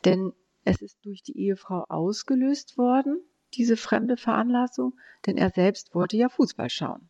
[0.05, 0.33] Denn
[0.64, 3.20] es ist durch die Ehefrau ausgelöst worden,
[3.55, 7.09] diese fremde Veranlassung, denn er selbst wollte ja Fußball schauen.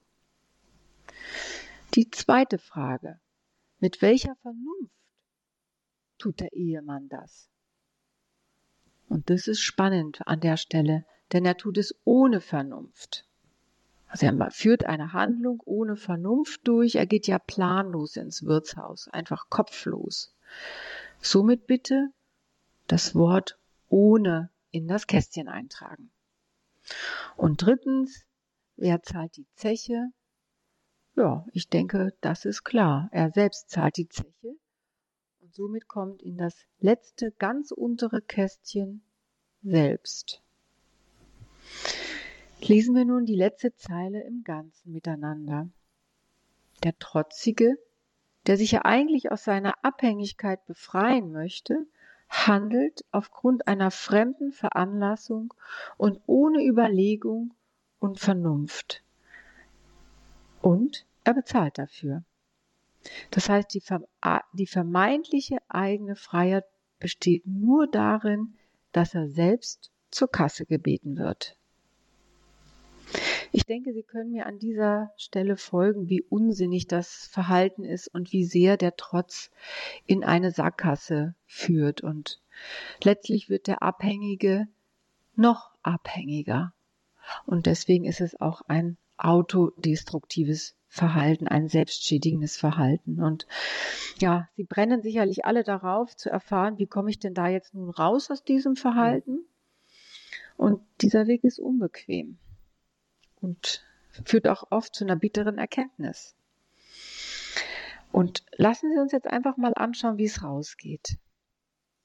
[1.95, 3.21] Die zweite Frage.
[3.79, 4.95] Mit welcher Vernunft
[6.19, 7.51] tut der Ehemann das?
[9.09, 13.27] Und das ist spannend an der Stelle, denn er tut es ohne Vernunft.
[14.07, 19.49] Also er führt eine Handlung ohne Vernunft durch, er geht ja planlos ins Wirtshaus, einfach
[19.49, 20.35] kopflos.
[21.21, 22.09] Somit bitte
[22.87, 26.11] das Wort ohne in das Kästchen eintragen.
[27.37, 28.27] Und drittens,
[28.77, 30.11] wer zahlt die Zeche?
[31.15, 33.09] Ja, ich denke, das ist klar.
[33.13, 34.57] Er selbst zahlt die Zeche
[35.41, 39.03] und somit kommt in das letzte ganz untere Kästchen
[39.63, 40.43] selbst.
[42.63, 45.69] Lesen wir nun die letzte Zeile im Ganzen miteinander.
[46.83, 47.77] Der Trotzige,
[48.47, 51.87] der sich ja eigentlich aus seiner Abhängigkeit befreien möchte,
[52.31, 55.53] handelt aufgrund einer fremden Veranlassung
[55.99, 57.53] und ohne Überlegung
[57.99, 59.03] und Vernunft
[60.63, 62.25] und er bezahlt dafür.
[63.31, 63.83] Das heißt, die,
[64.55, 66.65] die vermeintliche eigene Freiheit
[66.99, 68.55] besteht nur darin,
[68.93, 71.57] dass er selbst zur Kasse gebeten wird.
[73.55, 78.33] Ich denke, Sie können mir an dieser Stelle folgen, wie unsinnig das Verhalten ist und
[78.33, 79.51] wie sehr der Trotz
[80.07, 82.01] in eine Sackgasse führt.
[82.01, 82.41] Und
[83.03, 84.69] letztlich wird der Abhängige
[85.35, 86.73] noch abhängiger.
[87.45, 93.23] Und deswegen ist es auch ein autodestruktives Verhalten, ein selbstschädigendes Verhalten.
[93.23, 93.47] Und
[94.19, 97.91] ja, sie brennen sicherlich alle darauf zu erfahren, wie komme ich denn da jetzt nun
[97.91, 99.47] raus aus diesem Verhalten?
[100.57, 102.37] Und dieser Weg ist unbequem
[103.41, 103.83] und
[104.25, 106.37] führt auch oft zu einer bitteren Erkenntnis.
[108.13, 111.17] Und lassen Sie uns jetzt einfach mal anschauen, wie es rausgeht.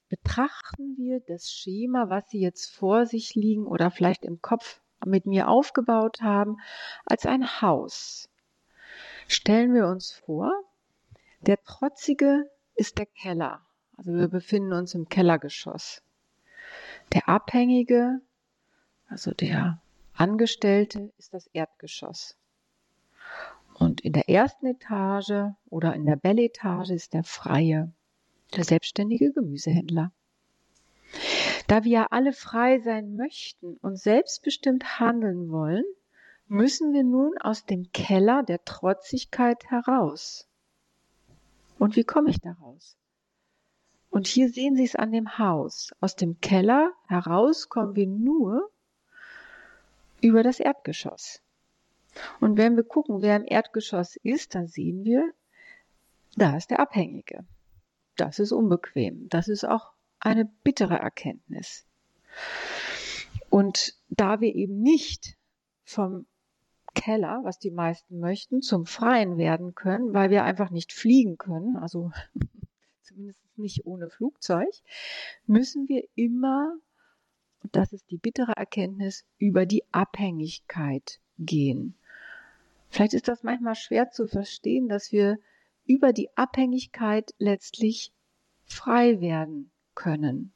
[0.08, 5.26] Betrachten wir das Schema, was Sie jetzt vor sich liegen oder vielleicht im Kopf mit
[5.26, 6.58] mir aufgebaut haben,
[7.04, 8.28] als ein Haus.
[9.26, 10.52] Stellen wir uns vor,
[11.42, 13.60] der Trotzige ist der Keller.
[13.96, 16.02] Also wir befinden uns im Kellergeschoss.
[17.12, 18.20] Der Abhängige,
[19.08, 19.80] also der
[20.14, 22.36] Angestellte, ist das Erdgeschoss.
[23.74, 27.92] Und in der ersten Etage oder in der Belletage ist der Freie,
[28.56, 30.12] der selbstständige Gemüsehändler.
[31.68, 35.84] Da wir alle frei sein möchten und selbstbestimmt handeln wollen,
[36.46, 40.48] müssen wir nun aus dem Keller der Trotzigkeit heraus.
[41.78, 42.96] Und wie komme ich daraus?
[44.08, 45.90] Und hier sehen Sie es an dem Haus.
[46.00, 48.70] Aus dem Keller heraus kommen wir nur
[50.22, 51.42] über das Erdgeschoss.
[52.40, 55.34] Und wenn wir gucken, wer im Erdgeschoss ist, dann sehen wir,
[56.34, 57.44] da ist der Abhängige.
[58.16, 59.28] Das ist unbequem.
[59.28, 61.86] Das ist auch eine bittere Erkenntnis.
[63.50, 65.36] Und da wir eben nicht
[65.84, 66.26] vom
[66.94, 71.76] Keller, was die meisten möchten, zum Freien werden können, weil wir einfach nicht fliegen können,
[71.76, 72.10] also
[73.02, 74.68] zumindest nicht ohne Flugzeug,
[75.46, 76.74] müssen wir immer,
[77.72, 81.96] das ist die bittere Erkenntnis, über die Abhängigkeit gehen.
[82.90, 85.38] Vielleicht ist das manchmal schwer zu verstehen, dass wir
[85.84, 88.12] über die Abhängigkeit letztlich
[88.64, 90.52] frei werden können.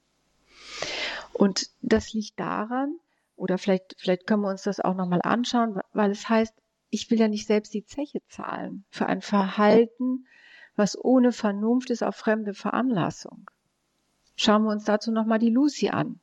[1.32, 2.96] Und das liegt daran,
[3.34, 6.54] oder vielleicht, vielleicht können wir uns das auch nochmal anschauen, weil es heißt,
[6.90, 10.26] ich will ja nicht selbst die Zeche zahlen für ein Verhalten,
[10.76, 13.50] was ohne Vernunft ist auf fremde Veranlassung.
[14.36, 16.20] Schauen wir uns dazu nochmal die Lucy an.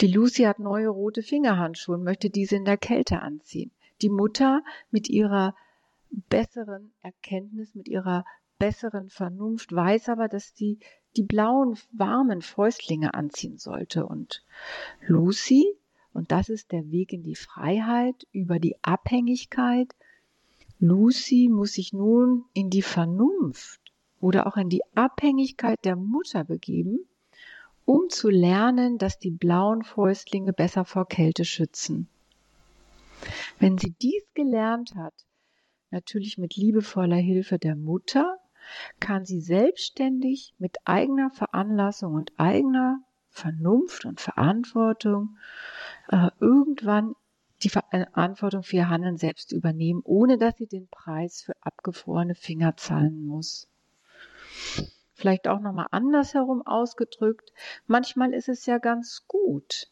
[0.00, 3.70] Die Lucy hat neue rote Fingerhandschuhe und möchte diese in der Kälte anziehen.
[4.00, 5.54] Die Mutter mit ihrer
[6.30, 8.24] besseren Erkenntnis, mit ihrer
[8.58, 10.78] besseren Vernunft weiß aber, dass sie
[11.16, 14.06] die blauen, warmen Fäustlinge anziehen sollte.
[14.06, 14.42] Und
[15.06, 15.64] Lucy,
[16.12, 19.94] und das ist der Weg in die Freiheit über die Abhängigkeit,
[20.80, 23.80] Lucy muss sich nun in die Vernunft
[24.20, 27.06] oder auch in die Abhängigkeit der Mutter begeben,
[27.84, 32.08] um zu lernen, dass die blauen Fäustlinge besser vor Kälte schützen.
[33.58, 35.14] Wenn sie dies gelernt hat,
[35.90, 38.38] natürlich mit liebevoller Hilfe der Mutter,
[39.00, 45.36] kann sie selbstständig mit eigener Veranlassung und eigener Vernunft und Verantwortung
[46.08, 47.14] äh, irgendwann
[47.62, 52.76] die Verantwortung für ihr Handeln selbst übernehmen, ohne dass sie den Preis für abgefrorene Finger
[52.76, 53.68] zahlen muss.
[55.14, 57.52] Vielleicht auch nochmal andersherum ausgedrückt.
[57.86, 59.90] Manchmal ist es ja ganz gut,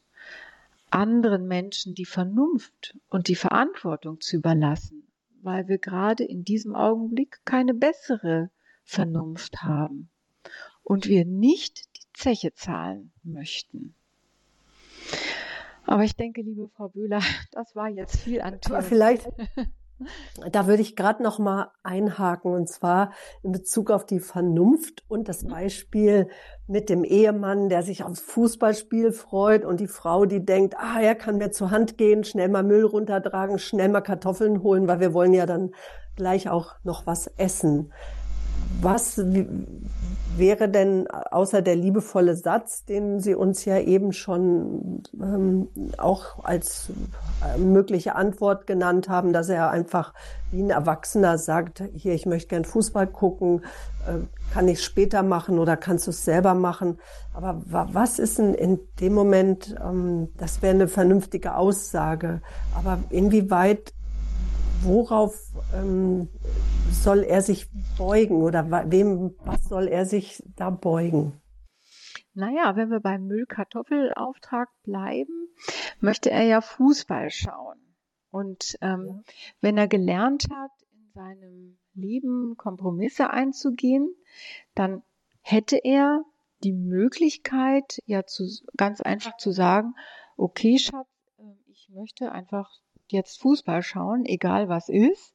[0.90, 5.08] anderen Menschen die Vernunft und die Verantwortung zu überlassen,
[5.40, 8.50] weil wir gerade in diesem Augenblick keine bessere
[8.84, 10.10] Vernunft haben
[10.82, 13.94] und wir nicht die Zeche zahlen möchten.
[15.86, 17.20] Aber ich denke, liebe Frau Bühler,
[17.52, 18.58] das war jetzt viel an.
[18.80, 19.28] Vielleicht,
[20.50, 23.12] da würde ich gerade noch mal einhaken und zwar
[23.42, 26.28] in Bezug auf die Vernunft und das Beispiel
[26.66, 31.14] mit dem Ehemann, der sich aufs Fußballspiel freut und die Frau, die denkt, ah, er
[31.14, 35.14] kann mir zur Hand gehen, schnell mal Müll runtertragen, schnell mal Kartoffeln holen, weil wir
[35.14, 35.74] wollen ja dann
[36.16, 37.92] gleich auch noch was essen.
[38.80, 39.18] Was
[40.36, 45.68] wäre denn außer der liebevolle Satz, den Sie uns ja eben schon ähm,
[45.98, 46.90] auch als
[47.54, 50.14] äh, mögliche Antwort genannt haben, dass er einfach
[50.50, 53.62] wie ein Erwachsener sagt, hier, ich möchte gern Fußball gucken,
[54.06, 54.18] äh,
[54.52, 56.98] kann ich später machen oder kannst du es selber machen?
[57.34, 62.40] Aber was ist denn in dem Moment, ähm, das wäre eine vernünftige Aussage,
[62.74, 63.92] aber inwieweit
[64.82, 65.34] worauf
[65.74, 66.28] ähm,
[66.90, 71.40] soll er sich beugen oder wem, was soll er sich da beugen?
[72.34, 75.48] Naja, wenn wir beim Müllkartoffelauftrag bleiben,
[76.00, 77.78] möchte er ja Fußball schauen.
[78.30, 79.20] Und ähm, ja.
[79.60, 84.14] wenn er gelernt hat, in seinem Leben Kompromisse einzugehen,
[84.74, 85.02] dann
[85.42, 86.24] hätte er
[86.64, 88.44] die Möglichkeit, ja zu,
[88.76, 89.94] ganz einfach zu sagen,
[90.36, 91.08] okay, Schatz,
[91.38, 92.70] ähm, ich möchte einfach
[93.12, 95.34] jetzt Fußball schauen, egal was ist.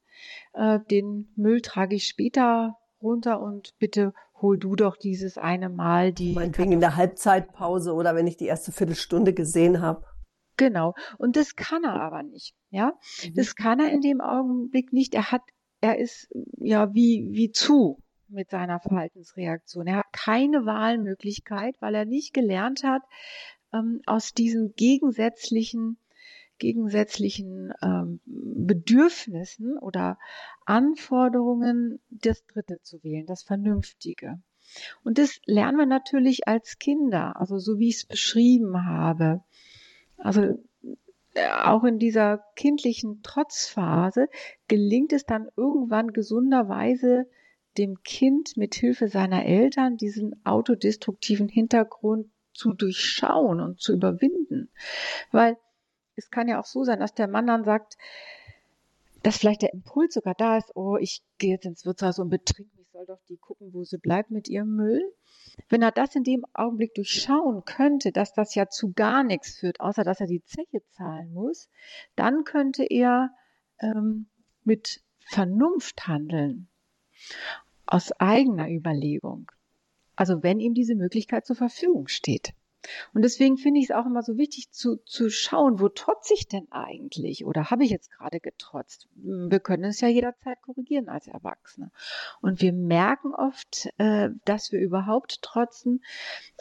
[0.54, 6.12] Äh, den Müll trage ich später runter und bitte hol du doch dieses eine Mal
[6.12, 6.34] die.
[6.34, 10.04] Meinetwegen in der Halbzeitpause oder wenn ich die erste Viertelstunde gesehen habe.
[10.58, 10.96] Genau.
[11.18, 12.56] Und das kann er aber nicht.
[12.70, 13.34] Ja, mhm.
[13.36, 15.14] das kann er in dem Augenblick nicht.
[15.14, 15.44] Er hat,
[15.82, 19.88] er ist ja wie, wie zu mit seiner Verhaltensreaktion.
[19.88, 23.04] Er hat keine Wahlmöglichkeit, weil er nicht gelernt hat,
[23.74, 25.98] ähm, aus diesen gegensätzlichen
[26.58, 30.18] gegensätzlichen ähm, Bedürfnissen oder
[30.66, 34.40] Anforderungen das Dritte zu wählen, das Vernünftige.
[35.04, 39.42] Und das lernen wir natürlich als Kinder, also so wie ich es beschrieben habe.
[40.18, 40.60] Also
[41.34, 44.28] äh, auch in dieser kindlichen Trotzphase
[44.68, 47.28] gelingt es dann irgendwann gesunderweise
[47.78, 54.70] dem Kind mit Hilfe seiner Eltern diesen autodestruktiven Hintergrund zu durchschauen und zu überwinden.
[55.32, 55.58] Weil
[56.18, 57.98] es kann ja auch so sein, dass der Mann dann sagt,
[59.24, 62.70] dass vielleicht der Impuls sogar da ist, oh, ich gehe jetzt ins Wirtshaus und betrink
[62.76, 65.02] mich, soll doch die gucken, wo sie bleibt mit ihrem Müll.
[65.70, 69.80] Wenn er das in dem Augenblick durchschauen könnte, dass das ja zu gar nichts führt,
[69.80, 71.70] außer dass er die Zeche zahlen muss,
[72.16, 73.32] dann könnte er
[73.80, 74.28] ähm,
[74.64, 76.70] mit Vernunft handeln,
[77.86, 79.52] aus eigener Überlegung.
[80.16, 82.54] Also wenn ihm diese Möglichkeit zur Verfügung steht.
[83.14, 86.48] Und deswegen finde ich es auch immer so wichtig zu, zu schauen, wo trotze ich
[86.48, 87.46] denn eigentlich?
[87.46, 89.08] Oder habe ich jetzt gerade getrotzt?
[89.16, 91.92] Wir können es ja jederzeit korrigieren als Erwachsene.
[92.42, 96.04] Und wir merken oft, äh, dass wir überhaupt trotzen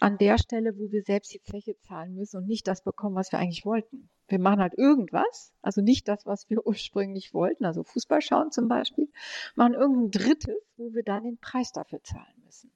[0.00, 3.32] an der Stelle, wo wir selbst die Fläche zahlen müssen und nicht das bekommen, was
[3.32, 4.08] wir eigentlich wollten.
[4.28, 8.68] Wir machen halt irgendwas, also nicht das, was wir ursprünglich wollten, also Fußball schauen zum
[8.68, 9.08] Beispiel,
[9.54, 12.70] machen irgendein Drittes, wo wir dann den Preis dafür zahlen müssen.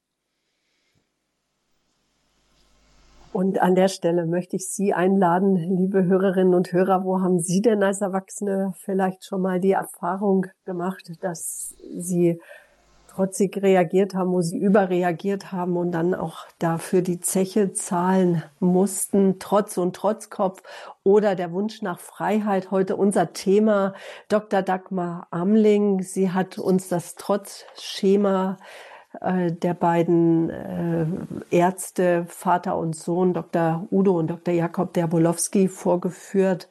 [3.33, 7.61] Und an der Stelle möchte ich Sie einladen, liebe Hörerinnen und Hörer, wo haben Sie
[7.61, 12.39] denn als Erwachsene vielleicht schon mal die Erfahrung gemacht, dass Sie
[13.07, 19.37] trotzig reagiert haben, wo sie überreagiert haben und dann auch dafür die Zeche zahlen mussten,
[19.37, 20.63] Trotz und Trotzkopf
[21.03, 22.71] oder der Wunsch nach Freiheit.
[22.71, 23.93] Heute unser Thema.
[24.29, 24.61] Dr.
[24.61, 28.57] Dagmar Amling, sie hat uns das Trotzschema
[29.19, 31.05] äh, der beiden äh,
[31.55, 33.87] Ärzte, Vater und Sohn, Dr.
[33.91, 34.53] Udo und Dr.
[34.53, 36.69] Jakob Derbolowski, vorgeführt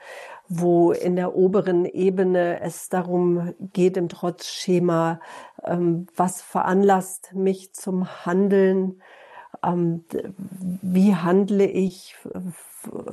[0.52, 5.20] wo in der oberen Ebene es darum geht, im Trotzschema,
[5.64, 9.00] ähm, was veranlasst mich zum Handeln,
[9.64, 10.04] ähm,
[10.82, 12.16] wie handle ich,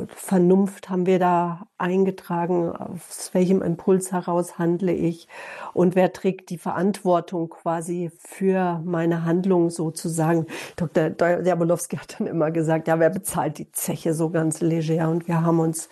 [0.10, 5.28] Vernunft haben wir da eingetragen, aus welchem Impuls heraus handle ich
[5.74, 10.48] und wer trägt die Verantwortung quasi für meine Handlung sozusagen.
[10.78, 11.10] Dr.
[11.10, 15.42] Derbolowski hat dann immer gesagt, ja, wer bezahlt die Zeche so ganz leger und wir
[15.42, 15.90] haben uns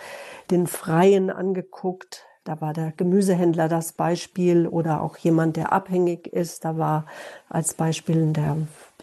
[0.52, 2.26] den Freien angeguckt.
[2.46, 6.64] Da war der Gemüsehändler das Beispiel oder auch jemand, der abhängig ist.
[6.64, 7.08] Da war
[7.50, 8.56] als Beispiel der,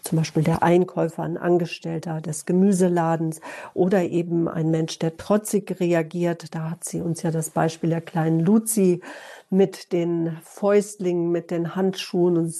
[0.03, 3.39] zum Beispiel der Einkäufer, ein Angestellter des Gemüseladens
[3.73, 6.53] oder eben ein Mensch, der trotzig reagiert.
[6.53, 9.01] Da hat sie uns ja das Beispiel der kleinen Luzi
[9.49, 12.53] mit den Fäustlingen, mit den Handschuhen und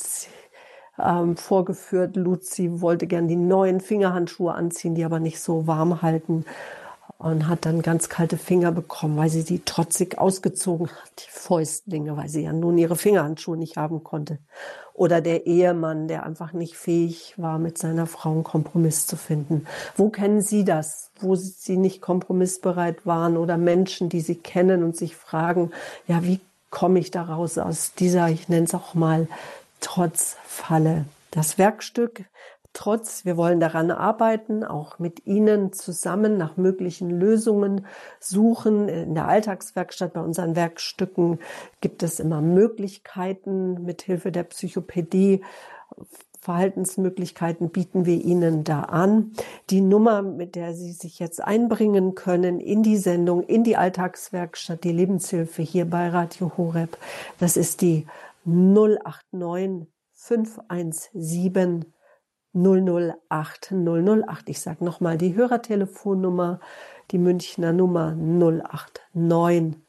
[0.97, 2.15] ähm, vorgeführt.
[2.15, 6.45] Luzi wollte gern die neuen Fingerhandschuhe anziehen, die aber nicht so warm halten
[7.17, 12.17] und hat dann ganz kalte Finger bekommen, weil sie die trotzig ausgezogen hat, die Fäustlinge,
[12.17, 14.39] weil sie ja nun ihre Fingerhandschuhe nicht haben konnte.
[14.93, 19.65] Oder der Ehemann, der einfach nicht fähig war, mit seiner Frau einen Kompromiss zu finden.
[19.95, 24.95] Wo kennen Sie das, wo Sie nicht kompromissbereit waren oder Menschen, die Sie kennen und
[24.95, 25.71] sich fragen,
[26.07, 26.39] ja, wie
[26.69, 29.27] komme ich daraus aus dieser, ich nenne es auch mal,
[29.79, 31.05] Trotzfalle?
[31.31, 32.25] Das Werkstück
[32.73, 37.85] Trotz, wir wollen daran arbeiten, auch mit Ihnen zusammen nach möglichen Lösungen
[38.19, 38.89] suchen.
[38.89, 41.39] In der Alltagswerkstatt bei unseren Werkstücken
[41.81, 45.41] gibt es immer Möglichkeiten mit Hilfe der Psychopädie.
[46.41, 49.33] Verhaltensmöglichkeiten bieten wir Ihnen da an.
[49.69, 54.83] Die Nummer, mit der Sie sich jetzt einbringen können in die Sendung, in die Alltagswerkstatt,
[54.83, 56.97] die Lebenshilfe hier bei Radio Horeb,
[57.39, 58.07] das ist die
[58.45, 61.85] 089 517
[62.53, 64.49] 008 008.
[64.49, 66.59] Ich sage nochmal die Hörertelefonnummer,
[67.11, 69.81] die Münchner Nummer 089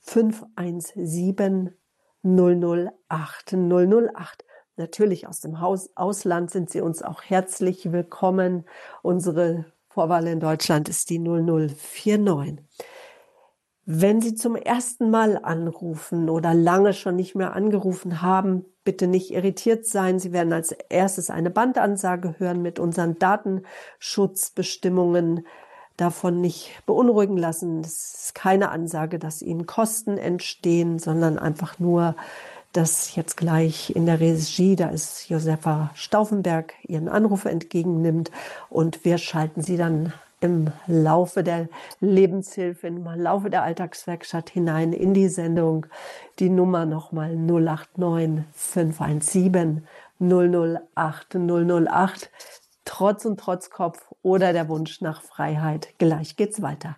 [0.00, 1.74] 517
[2.22, 4.44] 008 008.
[4.76, 8.64] Natürlich aus dem Haus, Ausland sind Sie uns auch herzlich willkommen.
[9.02, 12.64] Unsere Vorwahl in Deutschland ist die 0049.
[13.84, 19.32] Wenn Sie zum ersten Mal anrufen oder lange schon nicht mehr angerufen haben, bitte nicht
[19.32, 20.20] irritiert sein.
[20.20, 25.44] Sie werden als erstes eine Bandansage hören mit unseren Datenschutzbestimmungen.
[25.96, 27.80] Davon nicht beunruhigen lassen.
[27.80, 32.14] Es ist keine Ansage, dass Ihnen Kosten entstehen, sondern einfach nur,
[32.72, 38.30] dass jetzt gleich in der Regie, da ist Josefa Stauffenberg, Ihren Anruf entgegennimmt
[38.70, 41.68] und wir schalten Sie dann im Laufe der
[42.00, 45.86] Lebenshilfe, im Laufe der Alltagswerkstatt hinein in die Sendung.
[46.38, 49.86] Die Nummer nochmal 089 517
[50.18, 52.30] 008 008.
[52.84, 55.94] Trotz und Trotzkopf oder der Wunsch nach Freiheit.
[55.98, 56.96] Gleich geht's weiter.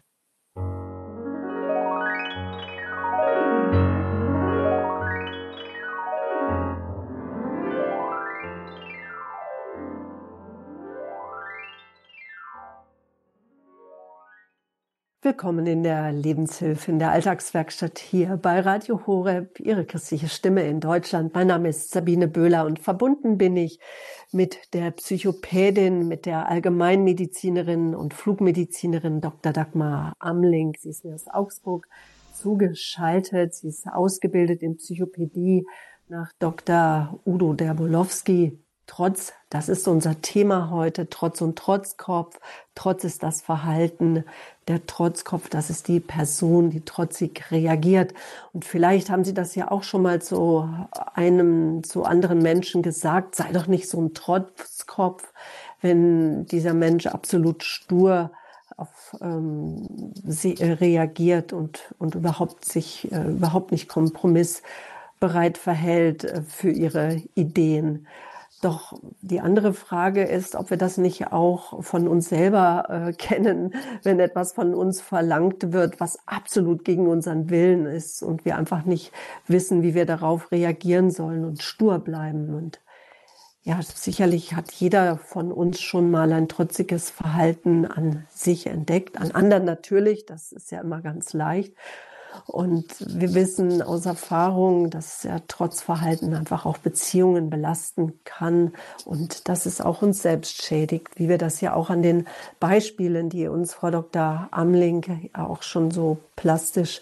[15.24, 20.80] Willkommen in der Lebenshilfe, in der Alltagswerkstatt hier bei Radio Horeb, Ihre christliche Stimme in
[20.80, 21.32] Deutschland.
[21.32, 23.80] Mein Name ist Sabine Böhler und verbunden bin ich
[24.32, 29.54] mit der Psychopädin, mit der Allgemeinmedizinerin und Flugmedizinerin Dr.
[29.54, 30.76] Dagmar Amling.
[30.78, 31.88] Sie ist mir aus Augsburg
[32.34, 33.54] zugeschaltet.
[33.54, 35.66] Sie ist ausgebildet in Psychopädie
[36.06, 37.18] nach Dr.
[37.24, 42.38] Udo Derbolowski Trotz, das ist unser Thema heute, Trotz und Trotzkopf.
[42.74, 44.24] Trotz ist das Verhalten,
[44.68, 48.14] der Trotzkopf, das ist die Person, die trotzig reagiert.
[48.52, 50.68] Und vielleicht haben Sie das ja auch schon mal zu
[51.14, 55.32] einem, zu anderen Menschen gesagt, sei doch nicht so ein Trotzkopf,
[55.80, 58.30] wenn dieser Mensch absolut stur
[58.76, 59.86] auf ähm,
[60.26, 67.22] sie äh, reagiert und, und überhaupt sich äh, überhaupt nicht kompromissbereit verhält äh, für ihre
[67.34, 68.06] Ideen.
[68.64, 73.74] Doch die andere Frage ist, ob wir das nicht auch von uns selber äh, kennen,
[74.02, 78.86] wenn etwas von uns verlangt wird, was absolut gegen unseren Willen ist und wir einfach
[78.86, 79.12] nicht
[79.46, 82.54] wissen, wie wir darauf reagieren sollen und stur bleiben.
[82.54, 82.80] Und
[83.64, 89.32] ja, sicherlich hat jeder von uns schon mal ein trotziges Verhalten an sich entdeckt, an
[89.32, 91.74] anderen natürlich, das ist ja immer ganz leicht.
[92.46, 98.72] Und wir wissen aus Erfahrung, dass ja Trotzverhalten einfach auch Beziehungen belasten kann
[99.04, 102.26] und dass es auch uns selbst schädigt, wie wir das ja auch an den
[102.60, 104.48] Beispielen, die uns Frau Dr.
[104.50, 107.00] Amling auch schon so plastisch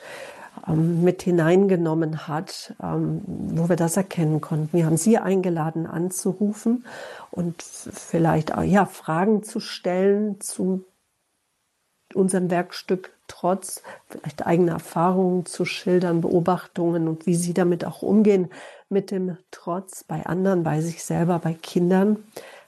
[0.69, 4.77] ähm, mit hineingenommen hat, ähm, wo wir das erkennen konnten.
[4.77, 6.85] Wir haben Sie eingeladen anzurufen
[7.31, 10.85] und vielleicht auch, ja, Fragen zu stellen zu
[12.17, 18.51] unserem Werkstück trotz vielleicht eigene Erfahrungen zu schildern, Beobachtungen und wie Sie damit auch umgehen
[18.89, 22.19] mit dem Trotz bei anderen, bei sich selber, bei Kindern.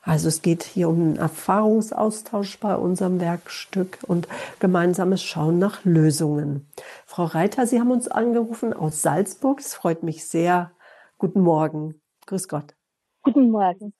[0.03, 4.29] Also es geht hier um einen Erfahrungsaustausch bei unserem Werkstück und
[4.61, 6.67] gemeinsames Schauen nach Lösungen.
[7.07, 9.61] Frau Reiter, Sie haben uns angerufen aus Salzburg.
[9.61, 10.73] Es freut mich sehr.
[11.19, 12.01] Guten Morgen.
[12.27, 12.75] Grüß Gott.
[13.23, 13.95] Guten Morgen.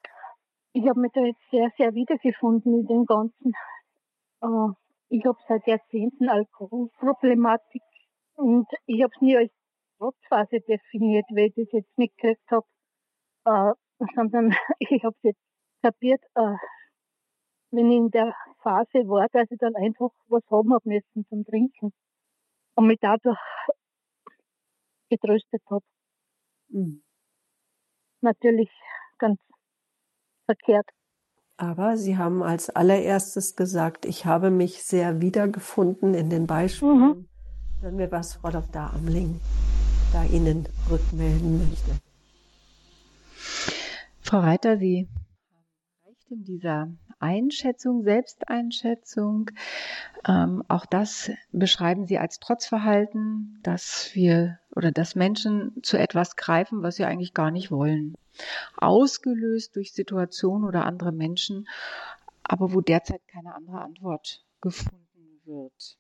[0.75, 3.53] Ich habe mich da jetzt sehr, sehr wiedergefunden in dem Ganzen.
[4.43, 4.75] Äh,
[5.15, 7.83] ich habe seit Jahrzehnten Alkoholproblematik
[8.35, 9.53] und ich habe es nie als
[9.99, 12.67] Trotzphase definiert, weil ich das jetzt mitgekriegt habe,
[13.45, 14.51] äh, sondern
[14.81, 15.41] ich habe es jetzt
[15.83, 16.57] kapiert, äh,
[17.71, 21.45] wenn ich in der Phase war, dass ich dann einfach was haben habe müssen zum
[21.45, 21.93] Trinken
[22.75, 23.39] und mich dadurch
[25.11, 25.85] getröstet habe.
[26.69, 27.05] Mhm.
[28.21, 28.71] Natürlich
[29.19, 29.39] ganz
[30.47, 30.89] verkehrt.
[31.57, 36.99] Aber Sie haben als allererstes gesagt, ich habe mich sehr wiedergefunden in den Beispielen.
[36.99, 37.29] Mhm.
[37.81, 38.93] Hören wir, was Frau Dr.
[38.93, 39.41] Amling
[40.13, 41.93] da Ihnen rückmelden möchte.
[44.21, 45.09] Frau Reiter, Sie
[46.31, 46.89] in dieser
[47.25, 49.51] Einschätzung, Selbsteinschätzung.
[50.29, 56.83] Ähm, auch das beschreiben Sie als Trotzverhalten, dass wir oder dass Menschen zu etwas greifen,
[56.83, 58.15] was sie eigentlich gar nicht wollen.
[58.77, 61.69] Ausgelöst durch Situationen oder andere Menschen,
[62.43, 65.99] aber wo derzeit keine andere Antwort gefunden wird.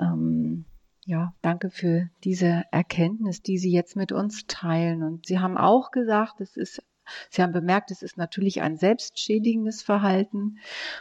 [0.00, 0.64] Ähm,
[1.04, 5.02] ja, danke für diese Erkenntnis, die Sie jetzt mit uns teilen.
[5.02, 6.82] Und Sie haben auch gesagt, es ist
[7.30, 10.58] Sie haben bemerkt, es ist natürlich ein selbstschädigendes Verhalten,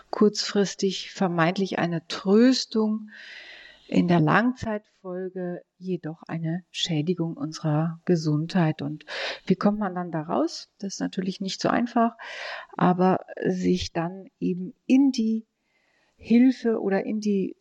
[0.10, 3.10] kurzfristig vermeintlich eine Tröstung,
[3.88, 8.82] in der Langzeitfolge jedoch eine Schädigung unserer Gesundheit.
[8.82, 9.06] Und
[9.46, 10.70] wie kommt man dann da raus?
[10.80, 12.18] Das ist natürlich nicht so einfach,
[12.76, 15.46] aber sich dann eben in die
[16.18, 17.56] Hilfe oder in die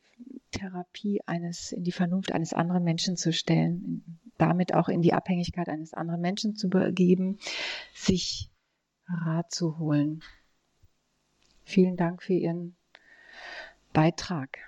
[0.51, 5.69] Therapie eines, in die Vernunft eines anderen Menschen zu stellen, damit auch in die Abhängigkeit
[5.69, 7.39] eines anderen Menschen zu begeben,
[7.95, 8.51] sich
[9.09, 10.23] Rat zu holen.
[11.63, 12.77] Vielen Dank für Ihren
[13.93, 14.59] Beitrag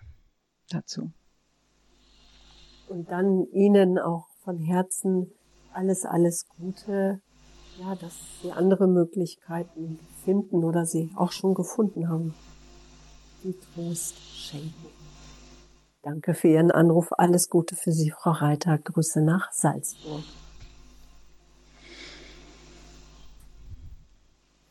[0.71, 1.13] dazu.
[2.89, 5.31] Und dann Ihnen auch von Herzen
[5.73, 7.21] alles, alles Gute,
[7.79, 12.35] ja, dass Sie andere Möglichkeiten finden oder Sie auch schon gefunden haben,
[13.45, 14.98] die Trost schenken.
[16.09, 17.09] Danke für Ihren Anruf.
[17.19, 18.79] Alles Gute für Sie, Frau Reiter.
[18.79, 20.23] Grüße nach Salzburg.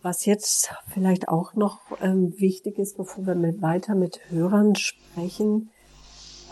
[0.02, 5.70] Was jetzt vielleicht auch noch ähm, wichtig ist, bevor wir mit, weiter mit Hörern sprechen,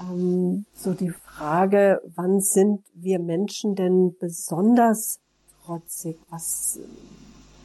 [0.02, 5.20] ähm, so die Frage, wann sind wir Menschen denn besonders
[5.64, 6.20] trotzig?
[6.30, 6.80] Was,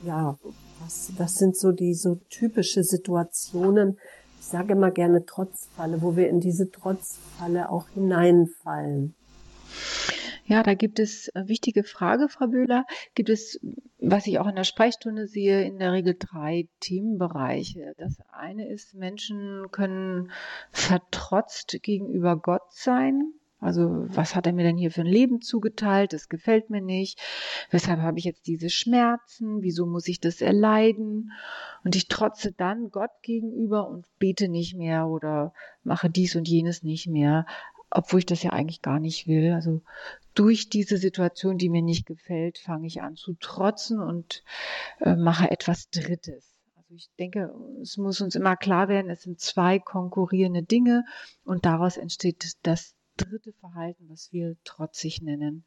[0.05, 0.39] ja,
[0.83, 3.99] was, was sind so die so typische Situationen,
[4.51, 9.15] sage immer gerne Trotzfalle, wo wir in diese Trotzfalle auch hineinfallen.
[10.45, 12.85] Ja, da gibt es eine wichtige Frage, Frau Böhler.
[13.15, 13.61] Gibt es,
[14.01, 17.95] was ich auch in der Sprechstunde sehe, in der Regel drei Themenbereiche.
[17.99, 20.33] Das eine ist, Menschen können
[20.73, 23.33] vertrotzt gegenüber Gott sein.
[23.61, 26.15] Also was hat er mir denn hier für ein Leben zugeteilt?
[26.15, 27.21] Das gefällt mir nicht.
[27.71, 29.61] Weshalb habe ich jetzt diese Schmerzen?
[29.61, 31.33] Wieso muss ich das erleiden?
[31.85, 35.53] Und ich trotze dann Gott gegenüber und bete nicht mehr oder
[35.83, 37.45] mache dies und jenes nicht mehr,
[37.91, 39.53] obwohl ich das ja eigentlich gar nicht will.
[39.53, 39.83] Also
[40.35, 44.43] durch diese Situation, die mir nicht gefällt, fange ich an zu trotzen und
[45.01, 46.57] äh, mache etwas Drittes.
[46.77, 47.53] Also ich denke,
[47.83, 51.05] es muss uns immer klar werden, es sind zwei konkurrierende Dinge
[51.45, 55.65] und daraus entsteht das dritte Verhalten, was wir trotzig nennen.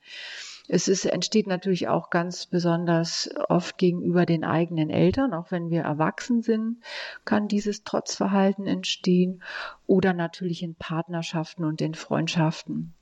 [0.67, 5.81] Es ist, entsteht natürlich auch ganz besonders oft gegenüber den eigenen Eltern, auch wenn wir
[5.81, 6.77] erwachsen sind,
[7.25, 9.43] kann dieses Trotzverhalten entstehen
[9.87, 12.93] oder natürlich in Partnerschaften und in Freundschaften.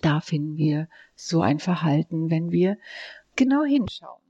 [0.00, 2.78] Da finden wir so ein Verhalten, wenn wir
[3.36, 4.21] genau hinschauen.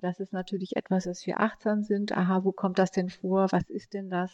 [0.00, 2.12] Das ist natürlich etwas, dass wir achtsam sind.
[2.12, 3.48] Aha, wo kommt das denn vor?
[3.50, 4.30] Was ist denn das?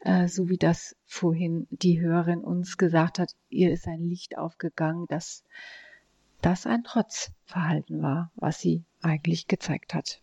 [0.00, 5.06] Äh, so wie das vorhin die Hörerin uns gesagt hat, ihr ist ein Licht aufgegangen,
[5.08, 5.44] dass
[6.40, 10.20] das ein Trotzverhalten war, was sie eigentlich gezeigt hat.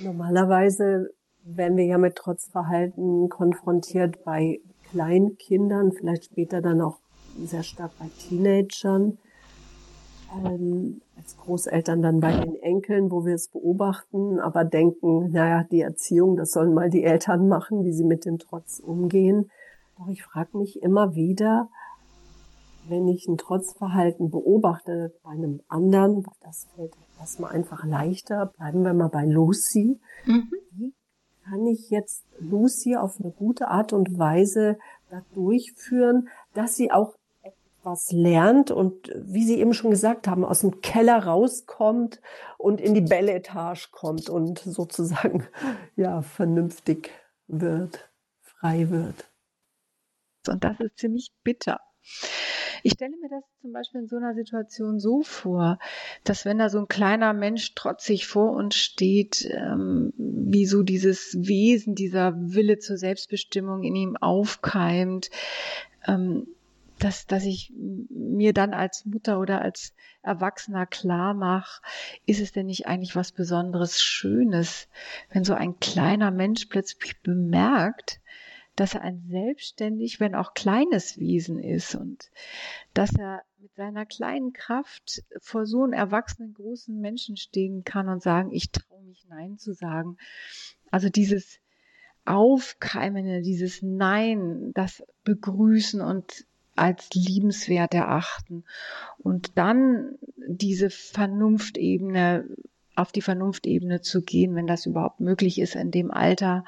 [0.00, 1.10] Normalerweise
[1.44, 6.98] werden wir ja mit Trotzverhalten konfrontiert bei Kleinkindern, vielleicht später dann auch
[7.38, 9.18] sehr stark bei Teenagern,
[10.34, 15.80] ähm, als Großeltern dann bei den Enkeln, wo wir es beobachten, aber denken, naja, die
[15.80, 19.50] Erziehung, das sollen mal die Eltern machen, wie sie mit dem Trotz umgehen.
[19.98, 21.68] Doch ich frage mich immer wieder,
[22.88, 28.94] wenn ich ein Trotzverhalten beobachte bei einem anderen, das fällt erstmal einfach leichter, bleiben wir
[28.94, 30.00] mal bei Lucy.
[30.26, 30.50] Mhm.
[30.72, 30.94] Wie
[31.44, 34.78] kann ich jetzt Lucy auf eine gute Art und Weise
[35.10, 37.14] da durchführen, dass sie auch
[37.80, 42.20] etwas lernt und wie Sie eben schon gesagt haben, aus dem Keller rauskommt
[42.58, 45.46] und in die Belletage kommt und sozusagen
[45.96, 47.10] ja vernünftig
[47.46, 48.10] wird,
[48.42, 49.30] frei wird.
[50.48, 51.80] Und das ist ziemlich bitter.
[52.82, 55.78] Ich stelle mir das zum Beispiel in so einer Situation so vor,
[56.24, 61.36] dass wenn da so ein kleiner Mensch trotzig vor uns steht, ähm, wie so dieses
[61.38, 65.30] Wesen, dieser Wille zur Selbstbestimmung in ihm aufkeimt,
[66.06, 66.46] ähm,
[67.00, 71.82] dass, dass ich mir dann als Mutter oder als Erwachsener klar mache,
[72.26, 74.88] ist es denn nicht eigentlich was Besonderes Schönes,
[75.30, 78.20] wenn so ein kleiner Mensch plötzlich bemerkt,
[78.76, 82.30] dass er ein selbstständig, wenn auch kleines Wesen ist und
[82.94, 88.22] dass er mit seiner kleinen Kraft vor so einem erwachsenen großen Menschen stehen kann und
[88.22, 90.16] sagen, ich traue mich Nein zu sagen.
[90.90, 91.58] Also dieses
[92.24, 96.46] Aufkeimende, dieses Nein, das begrüßen und
[96.76, 98.64] als liebenswert erachten
[99.18, 102.46] und dann diese Vernunftebene
[102.96, 106.64] auf die Vernunftebene zu gehen, wenn das überhaupt möglich ist, in dem Alter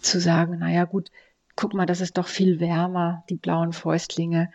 [0.00, 1.10] zu sagen, naja gut,
[1.56, 4.52] guck mal, das ist doch viel wärmer, die blauen Fäustlinge,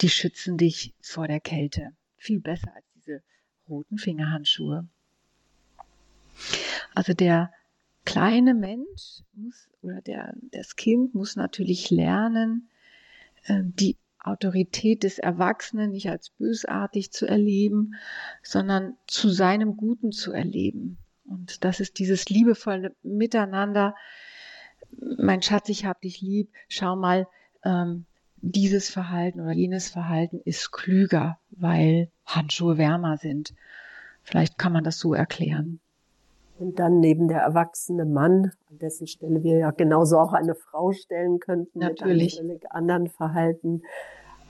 [0.00, 1.92] die schützen dich vor der Kälte.
[2.16, 3.22] Viel besser als diese
[3.68, 4.86] roten Fingerhandschuhe.
[6.94, 7.52] Also der
[8.04, 12.68] kleine Mensch muss, oder der, das Kind muss natürlich lernen,
[13.48, 17.94] die Autorität des Erwachsenen nicht als bösartig zu erleben,
[18.42, 20.98] sondern zu seinem Guten zu erleben.
[21.24, 23.94] Und das ist dieses liebevolle Miteinander.
[25.18, 26.50] Mein Schatz, ich hab dich lieb.
[26.68, 27.26] Schau mal,
[27.64, 33.54] ähm, dieses Verhalten oder jenes Verhalten ist klüger, weil Handschuhe wärmer sind.
[34.22, 35.80] Vielleicht kann man das so erklären.
[36.58, 40.92] Und dann neben der erwachsene Mann, an dessen Stelle wir ja genauso auch eine Frau
[40.92, 42.34] stellen könnten, Natürlich.
[42.34, 43.82] mit einem völlig anderen Verhalten,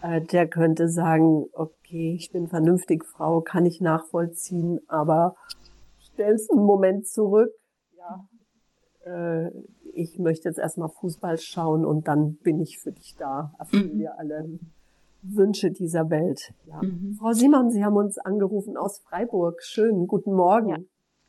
[0.03, 5.37] äh, der könnte sagen, okay, ich bin vernünftig Frau, kann ich nachvollziehen, aber
[5.99, 7.53] stell's einen Moment zurück,
[7.97, 8.27] ja,
[9.05, 9.51] äh,
[9.95, 13.53] ich möchte jetzt erstmal Fußball schauen und dann bin ich für dich da.
[13.59, 13.99] Erfüllen mhm.
[13.99, 14.59] wir alle
[15.23, 16.53] Wünsche dieser Welt.
[16.67, 16.83] Ja.
[16.83, 17.17] Mhm.
[17.19, 19.63] Frau Simon, Sie haben uns angerufen aus Freiburg.
[19.63, 20.69] Schön, guten Morgen.
[20.69, 20.77] Ja.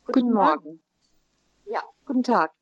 [0.06, 0.82] Guten, Morgen.
[1.64, 2.52] Ja, guten Tag.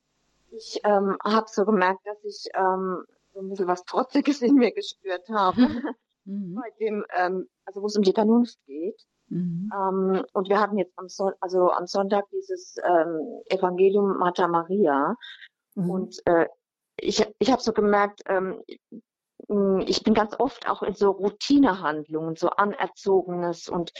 [0.53, 4.73] Ich ähm, habe so gemerkt, dass ich ähm, so ein bisschen was Trotziges in mir
[4.73, 5.61] gespürt habe.
[6.25, 6.55] Mhm.
[6.55, 9.03] Bei dem, ähm, also wo es um die Vernunft geht.
[9.27, 9.73] Mhm.
[9.75, 15.17] Ähm, und wir hatten jetzt am, Son also am Sonntag dieses ähm, Evangelium Martha Maria.
[15.75, 15.91] Mhm.
[15.91, 16.47] Und äh,
[16.97, 18.63] ich, ich habe so gemerkt, ähm,
[19.85, 23.93] ich bin ganz oft auch in so Routinehandlungen, so anerzogenes und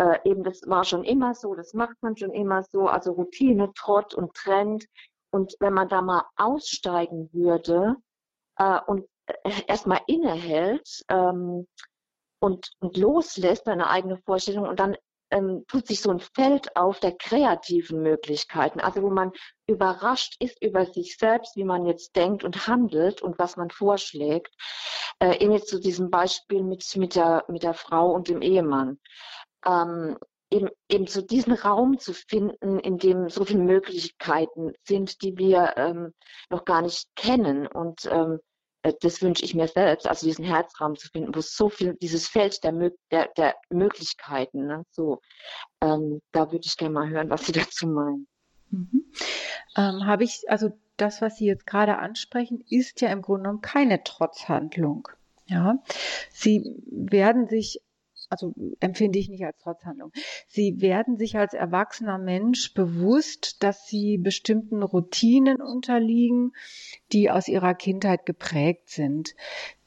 [0.00, 3.70] äh, eben das war schon immer so, das macht man schon immer so, also Routine,
[3.74, 4.86] Trott und Trend.
[5.30, 7.96] Und wenn man da mal aussteigen würde
[8.56, 11.66] äh, und äh, erstmal innehält ähm,
[12.40, 14.96] und, und loslässt seine eigene Vorstellung und dann
[15.30, 19.32] ähm, tut sich so ein Feld auf der kreativen Möglichkeiten, also wo man
[19.68, 24.52] überrascht ist über sich selbst, wie man jetzt denkt und handelt und was man vorschlägt.
[25.20, 28.98] Äh, eben jetzt zu diesem Beispiel mit, mit, der, mit der Frau und dem Ehemann
[29.66, 30.16] ähm,
[30.50, 35.74] eben, eben so diesen Raum zu finden, in dem so viele Möglichkeiten sind, die wir
[35.76, 36.12] ähm,
[36.50, 37.66] noch gar nicht kennen.
[37.66, 38.40] Und ähm,
[38.82, 42.28] äh, das wünsche ich mir selbst, also diesen Herzraum zu finden, wo so viel, dieses
[42.28, 42.72] Feld der,
[43.10, 45.20] der, der Möglichkeiten, ne, so,
[45.80, 48.26] ähm, da würde ich gerne mal hören, was Sie dazu meinen.
[48.70, 49.04] Mhm.
[49.76, 53.62] Ähm, Habe ich, also das, was Sie jetzt gerade ansprechen, ist ja im Grunde genommen
[53.62, 55.08] keine Trotzhandlung.
[55.46, 55.82] Ja,
[56.30, 57.80] Sie werden sich
[58.30, 60.12] also empfinde ich nicht als Trotzhandlung.
[60.46, 66.52] Sie werden sich als erwachsener Mensch bewusst, dass sie bestimmten Routinen unterliegen,
[67.12, 69.34] die aus ihrer Kindheit geprägt sind.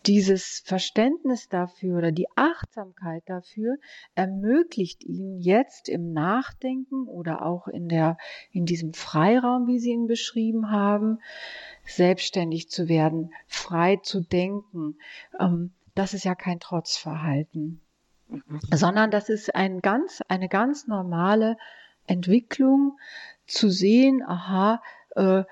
[0.06, 3.78] Dieses Verständnis dafür oder die Achtsamkeit dafür
[4.16, 8.18] ermöglicht ihnen jetzt im Nachdenken oder auch in der,
[8.52, 11.20] in diesem Freiraum, wie Sie ihn beschrieben haben,
[11.86, 14.98] selbstständig zu werden, frei zu denken.
[15.39, 17.80] Ähm, das ist ja kein Trotzverhalten.
[18.71, 21.57] Sondern das ist ein ganz, eine ganz normale
[22.07, 22.97] Entwicklung
[23.45, 24.81] zu sehen, aha,
[25.15, 25.43] äh,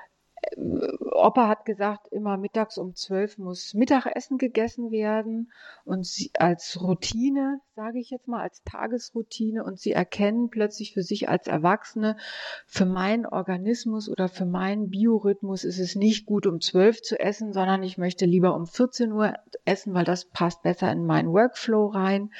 [0.58, 5.52] Opa hat gesagt, immer mittags um zwölf muss Mittagessen gegessen werden
[5.86, 11.04] und sie als Routine, sage ich jetzt mal, als Tagesroutine und sie erkennen plötzlich für
[11.04, 12.18] sich als Erwachsene,
[12.66, 17.54] für meinen Organismus oder für meinen Biorhythmus ist es nicht gut um zwölf zu essen,
[17.54, 21.88] sondern ich möchte lieber um 14 Uhr essen, weil das passt besser in meinen Workflow
[21.88, 22.32] rein.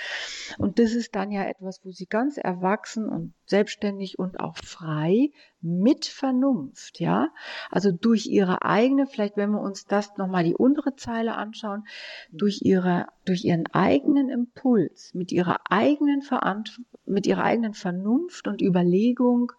[0.58, 5.30] Und das ist dann ja etwas, wo sie ganz erwachsen und selbstständig und auch frei
[5.62, 7.30] mit Vernunft, ja,
[7.70, 11.84] also durch ihre eigene, vielleicht wenn wir uns das nochmal die untere Zeile anschauen,
[12.32, 18.62] durch ihre, durch ihren eigenen Impuls, mit ihrer eigenen Verantwortung, mit ihrer eigenen Vernunft und
[18.62, 19.52] Überlegung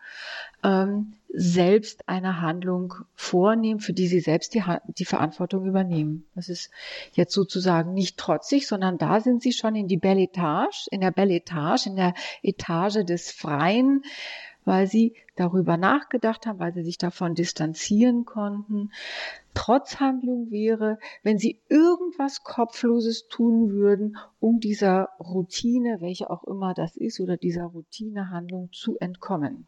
[0.65, 4.63] ähm, selbst eine Handlung vornehmen, für die sie selbst die,
[4.99, 6.27] die Verantwortung übernehmen.
[6.35, 6.71] Das ist
[7.13, 11.11] jetzt sozusagen nicht trotzig, sondern da sind sie schon in die Belle Etage, in der
[11.11, 14.03] Belle Etage, in der Etage des Freien,
[14.65, 18.91] weil sie darüber nachgedacht haben, weil sie sich davon distanzieren konnten.
[19.55, 26.97] Trotzhandlung wäre, wenn sie irgendwas Kopfloses tun würden, um dieser Routine, welche auch immer das
[26.97, 29.67] ist, oder dieser Routinehandlung zu entkommen.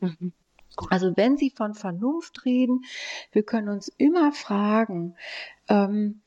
[0.00, 0.32] Mhm.
[0.90, 2.84] Also wenn Sie von Vernunft reden,
[3.30, 5.16] wir können uns immer fragen,
[5.68, 6.22] ähm,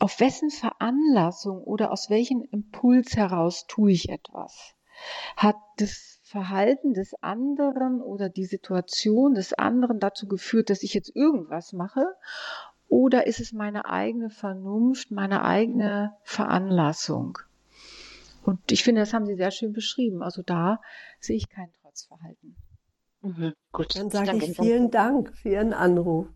[0.00, 4.74] auf wessen Veranlassung oder aus welchem Impuls heraus tue ich etwas?
[5.36, 11.14] Hat das Verhalten des anderen oder die Situation des anderen dazu geführt, dass ich jetzt
[11.14, 12.06] irgendwas mache?
[12.88, 17.38] Oder ist es meine eigene Vernunft, meine eigene Veranlassung?
[18.44, 20.22] Und ich finde, das haben Sie sehr schön beschrieben.
[20.22, 20.80] Also da
[21.20, 22.56] sehe ich kein Trotzverhalten.
[23.22, 23.96] Mhm, gut.
[23.96, 26.26] Dann sage ich vielen Dank für Ihren Anruf.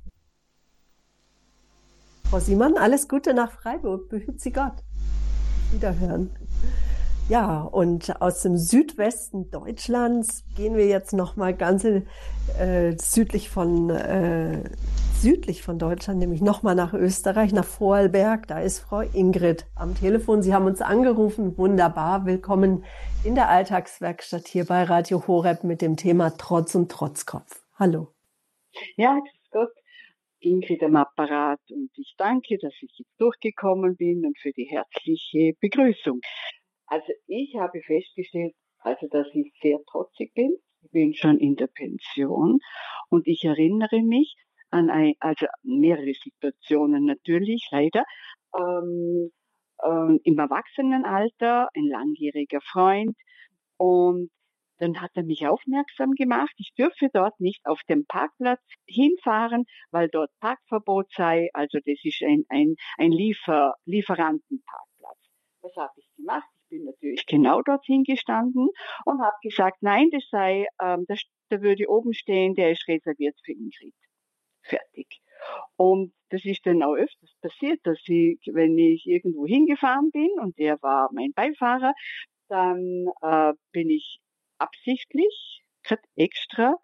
[2.31, 4.09] Frau Simon, alles Gute nach Freiburg.
[4.09, 4.83] Behüt Sie Gott.
[5.73, 6.31] Wiederhören.
[7.29, 13.91] Ja, und aus dem Südwesten Deutschlands gehen wir jetzt noch mal ganz äh, südlich von
[13.91, 14.63] äh,
[15.27, 18.47] südlich von Deutschland, nämlich noch mal nach Österreich, nach Vorarlberg.
[18.47, 20.41] Da ist Frau Ingrid am Telefon.
[20.41, 21.59] Sie haben uns angerufen.
[21.59, 22.27] Wunderbar.
[22.27, 22.85] Willkommen
[23.25, 27.67] in der Alltagswerkstatt hier bei Radio Horeb mit dem Thema Trotz und Trotzkopf.
[27.75, 28.15] Hallo.
[28.97, 29.73] Ja, grüß Gott.
[30.39, 35.55] Ingrid am Apparat und ich danke, dass ich jetzt durchgekommen bin und für die herzliche
[35.61, 36.21] Begrüßung.
[36.87, 40.57] Also ich habe festgestellt, also dass ich sehr trotzig bin.
[40.83, 42.61] Ich bin schon in der Pension
[43.09, 44.37] und ich erinnere mich
[44.77, 48.05] an ein, also mehrere Situationen natürlich, leider.
[48.57, 49.31] Ähm,
[49.85, 53.17] ähm, Im Erwachsenenalter, ein langjähriger Freund
[53.77, 54.31] und
[54.79, 60.09] dann hat er mich aufmerksam gemacht, ich dürfe dort nicht auf dem Parkplatz hinfahren, weil
[60.09, 61.49] dort Parkverbot sei.
[61.55, 65.19] Also das ist ein, ein, ein Liefer, Lieferantenparkplatz.
[65.63, 66.49] Was habe ich gemacht?
[66.69, 68.69] bin natürlich genau dorthin gestanden
[69.05, 73.37] und habe gesagt, nein, das sei, ähm, das, der würde oben stehen, der ist reserviert
[73.45, 73.95] für Ingrid.
[74.69, 75.21] Fertig.
[75.77, 80.59] Und das ist dann auch öfters passiert, dass ich, wenn ich irgendwo hingefahren bin und
[80.59, 81.93] der war mein Beifahrer,
[82.49, 84.21] dann äh, bin ich
[84.59, 85.63] absichtlich,
[86.17, 86.75] extra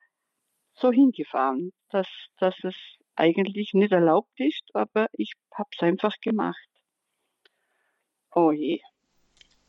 [0.74, 2.06] so hingefahren, dass,
[2.38, 2.76] dass es
[3.16, 6.68] eigentlich nicht erlaubt ist, aber ich habe es einfach gemacht.
[8.34, 8.80] Oh je.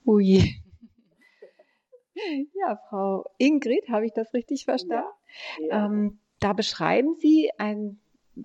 [0.05, 0.39] Ui.
[2.53, 5.09] Ja, Frau Ingrid, habe ich das richtig verstanden?
[5.57, 5.85] Ja, ja.
[5.87, 7.99] Ähm, da beschreiben Sie ein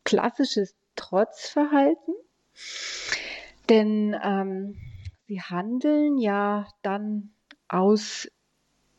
[0.05, 2.14] klassisches Trotzverhalten,
[3.68, 4.76] denn ähm,
[5.26, 7.30] Sie handeln ja dann
[7.68, 8.28] aus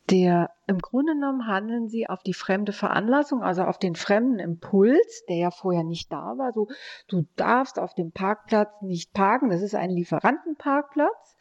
[0.09, 5.23] der, im Grunde genommen handeln Sie auf die fremde Veranlassung, also auf den fremden Impuls,
[5.27, 6.51] der ja vorher nicht da war.
[6.53, 6.67] So,
[7.07, 11.37] du darfst auf dem Parkplatz nicht parken, das ist ein Lieferantenparkplatz.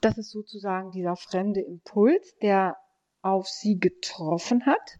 [0.00, 2.76] Das ist sozusagen dieser fremde Impuls, der
[3.22, 4.98] auf sie getroffen hat.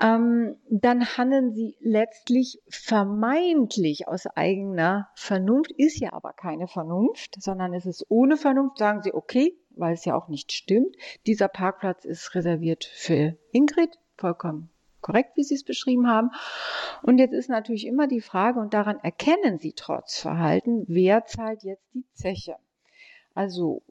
[0.00, 7.72] Ähm, dann handeln sie letztlich vermeintlich aus eigener Vernunft, ist ja aber keine Vernunft, sondern
[7.72, 10.94] es ist ohne Vernunft, sagen sie, okay, weil es ja auch nicht stimmt,
[11.26, 14.70] dieser Parkplatz ist reserviert für Ingrid, vollkommen
[15.06, 16.30] korrekt, wie Sie es beschrieben haben.
[17.02, 21.62] Und jetzt ist natürlich immer die Frage, und daran erkennen Sie trotz Verhalten, wer zahlt
[21.62, 22.56] jetzt die Zeche?
[23.32, 23.82] Also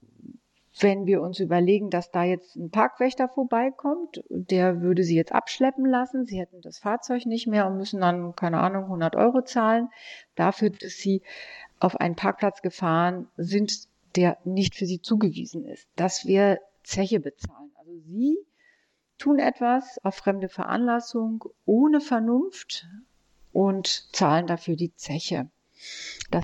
[0.79, 5.85] wenn wir uns überlegen, dass da jetzt ein Parkwächter vorbeikommt, der würde sie jetzt abschleppen
[5.85, 9.89] lassen, sie hätten das Fahrzeug nicht mehr und müssen dann, keine Ahnung, 100 Euro zahlen,
[10.35, 11.21] dafür, dass sie
[11.79, 15.87] auf einen Parkplatz gefahren sind, der nicht für sie zugewiesen ist.
[15.95, 17.71] Das wäre Zeche bezahlen.
[17.75, 18.37] Also sie
[19.17, 22.87] tun etwas auf fremde Veranlassung ohne Vernunft
[23.53, 25.49] und zahlen dafür die Zeche.
[26.31, 26.43] Das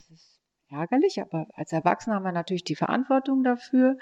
[0.71, 3.97] ärgerlich, aber als Erwachsene haben wir natürlich die Verantwortung dafür.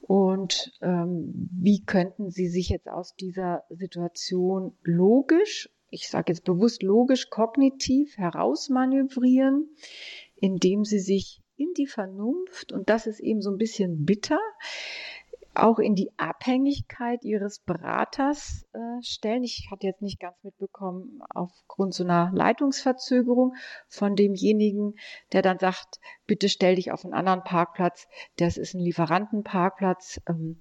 [0.00, 6.82] Und ähm, wie könnten Sie sich jetzt aus dieser Situation logisch ich sage jetzt bewusst
[6.82, 9.68] logisch, kognitiv herausmanövrieren,
[10.34, 14.40] indem sie sich in die Vernunft, und das ist eben so ein bisschen bitter,
[15.56, 19.44] auch in die Abhängigkeit ihres Beraters äh, stellen.
[19.44, 23.54] Ich hatte jetzt nicht ganz mitbekommen, aufgrund so einer Leitungsverzögerung
[23.88, 24.94] von demjenigen,
[25.32, 30.20] der dann sagt, bitte stell dich auf einen anderen Parkplatz, das ist ein Lieferantenparkplatz.
[30.28, 30.60] Ähm,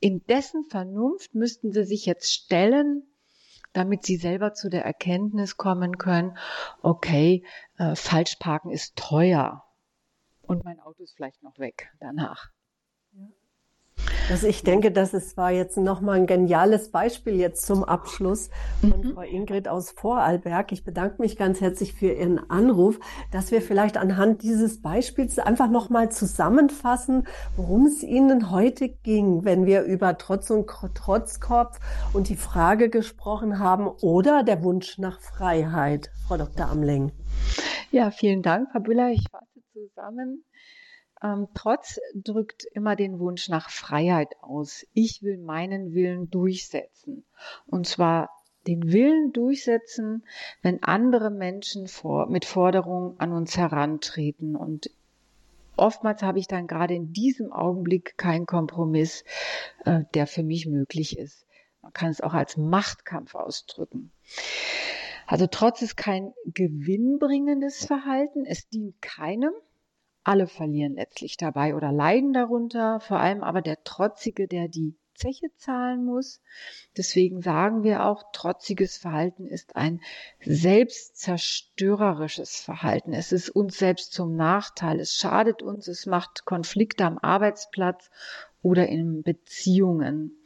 [0.00, 3.04] in dessen Vernunft müssten sie sich jetzt stellen,
[3.72, 6.36] damit sie selber zu der Erkenntnis kommen können,
[6.82, 7.44] okay,
[7.78, 9.64] äh, Falschparken ist teuer
[10.42, 12.50] und mein Auto ist vielleicht noch weg danach.
[14.30, 18.50] Also ich denke, das ist, war jetzt nochmal ein geniales Beispiel jetzt zum Abschluss
[18.80, 19.14] von mhm.
[19.14, 20.72] Frau Ingrid aus Vorarlberg.
[20.72, 22.98] Ich bedanke mich ganz herzlich für Ihren Anruf,
[23.30, 29.66] dass wir vielleicht anhand dieses Beispiels einfach nochmal zusammenfassen, worum es Ihnen heute ging, wenn
[29.66, 31.78] wir über Trotz und Trotzkopf
[32.12, 36.10] und die Frage gesprochen haben oder der Wunsch nach Freiheit.
[36.26, 36.68] Frau Dr.
[36.68, 37.12] Amling.
[37.90, 39.10] Ja, vielen Dank, Frau Büller.
[39.10, 40.44] Ich fasse zusammen.
[41.22, 44.84] Ähm, Trotz drückt immer den Wunsch nach Freiheit aus.
[44.92, 47.24] Ich will meinen Willen durchsetzen.
[47.66, 48.30] Und zwar
[48.66, 50.24] den Willen durchsetzen,
[50.62, 54.56] wenn andere Menschen vor, mit Forderungen an uns herantreten.
[54.56, 54.90] Und
[55.76, 59.24] oftmals habe ich dann gerade in diesem Augenblick keinen Kompromiss,
[59.84, 61.46] äh, der für mich möglich ist.
[61.82, 64.12] Man kann es auch als Machtkampf ausdrücken.
[65.26, 68.44] Also Trotz ist kein gewinnbringendes Verhalten.
[68.44, 69.52] Es dient keinem.
[70.24, 75.48] Alle verlieren letztlich dabei oder leiden darunter, vor allem aber der Trotzige, der die Zeche
[75.56, 76.40] zahlen muss.
[76.96, 80.00] Deswegen sagen wir auch, trotziges Verhalten ist ein
[80.44, 83.12] selbstzerstörerisches Verhalten.
[83.12, 85.00] Es ist uns selbst zum Nachteil.
[85.00, 85.88] Es schadet uns.
[85.88, 88.10] Es macht Konflikte am Arbeitsplatz
[88.62, 90.38] oder in Beziehungen.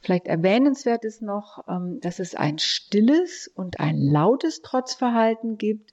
[0.00, 5.92] Vielleicht erwähnenswert ist noch, ähm, dass es ein stilles und ein lautes Trotzverhalten gibt.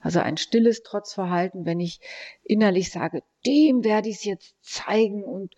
[0.00, 2.00] Also ein stilles Trotzverhalten, wenn ich
[2.44, 5.54] innerlich sage, dem werde ich es jetzt zeigen und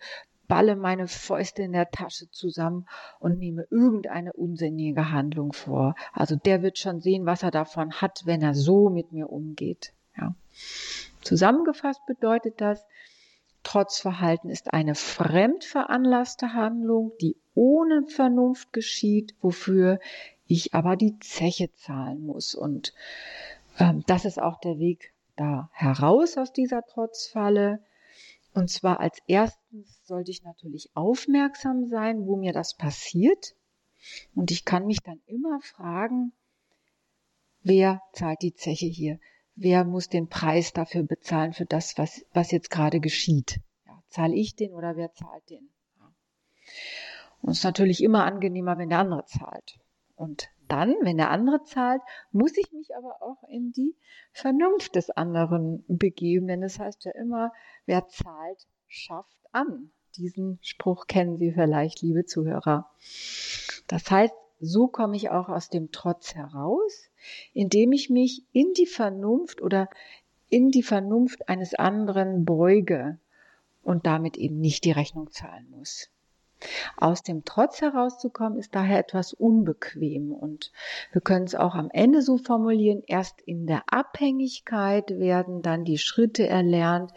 [0.47, 2.85] balle meine Fäuste in der Tasche zusammen
[3.19, 5.95] und nehme irgendeine unsinnige Handlung vor.
[6.11, 9.93] Also der wird schon sehen, was er davon hat, wenn er so mit mir umgeht.
[10.17, 10.35] Ja.
[11.21, 12.85] Zusammengefasst bedeutet das,
[13.63, 19.99] Trotzverhalten ist eine fremdveranlasste Handlung, die ohne Vernunft geschieht, wofür
[20.47, 22.55] ich aber die Zeche zahlen muss.
[22.55, 22.93] Und
[24.07, 27.83] das ist auch der Weg da heraus aus dieser Trotzfalle.
[28.53, 33.55] Und zwar als erstens sollte ich natürlich aufmerksam sein, wo mir das passiert.
[34.35, 36.33] Und ich kann mich dann immer fragen,
[37.61, 39.19] wer zahlt die Zeche hier?
[39.55, 43.59] wer muss den Preis dafür bezahlen für das, was, was jetzt gerade geschieht.
[43.85, 45.69] Ja, zahle ich den oder wer zahlt den?
[47.41, 49.79] Und es ist natürlich immer angenehmer, wenn der andere zahlt.
[50.15, 52.01] Und dann, wenn der andere zahlt,
[52.31, 53.95] muss ich mich aber auch in die
[54.31, 56.47] Vernunft des anderen begeben.
[56.47, 57.51] Denn es das heißt ja immer,
[57.85, 59.91] wer zahlt, schafft an.
[60.15, 62.89] Diesen Spruch kennen Sie vielleicht, liebe Zuhörer.
[63.87, 67.09] Das heißt, so komme ich auch aus dem Trotz heraus,
[67.53, 69.89] indem ich mich in die Vernunft oder
[70.49, 73.19] in die Vernunft eines anderen beuge
[73.83, 76.09] und damit eben nicht die Rechnung zahlen muss.
[76.97, 80.71] Aus dem Trotz herauszukommen ist daher etwas unbequem und
[81.11, 85.97] wir können es auch am Ende so formulieren, erst in der Abhängigkeit werden dann die
[85.97, 87.11] Schritte erlernt,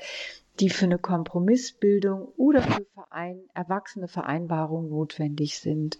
[0.61, 5.99] die für eine Kompromissbildung oder für Verein, erwachsene Vereinbarung notwendig sind.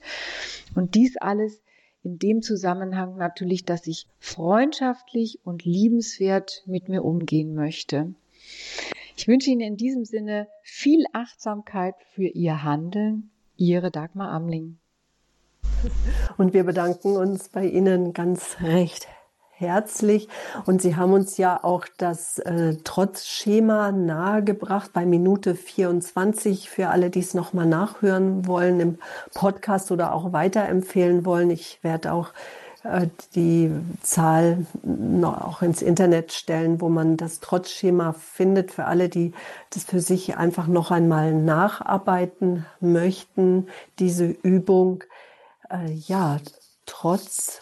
[0.75, 1.61] Und dies alles
[2.03, 8.15] in dem Zusammenhang natürlich, dass ich freundschaftlich und liebenswert mit mir umgehen möchte.
[9.17, 13.31] Ich wünsche Ihnen in diesem Sinne viel Achtsamkeit für Ihr Handeln.
[13.57, 14.79] Ihre Dagmar Amling.
[16.37, 19.07] Und wir bedanken uns bei Ihnen ganz recht
[19.57, 20.29] herzlich.
[20.67, 27.11] Und Sie haben uns ja auch das äh, Trotzschema nahegebracht bei Minute 24 für alle,
[27.11, 28.99] die es nochmal nachhören wollen im
[29.33, 31.51] Podcast oder auch weiterempfehlen wollen.
[31.51, 32.33] Ich werde auch
[33.35, 33.71] die
[34.03, 34.67] Zahl
[35.23, 39.33] auch ins Internet stellen, wo man das Trotzschema findet für alle, die
[39.71, 43.69] das für sich einfach noch einmal nacharbeiten möchten.
[43.99, 45.03] Diese Übung,
[45.71, 46.39] äh, ja,
[46.85, 47.61] trotz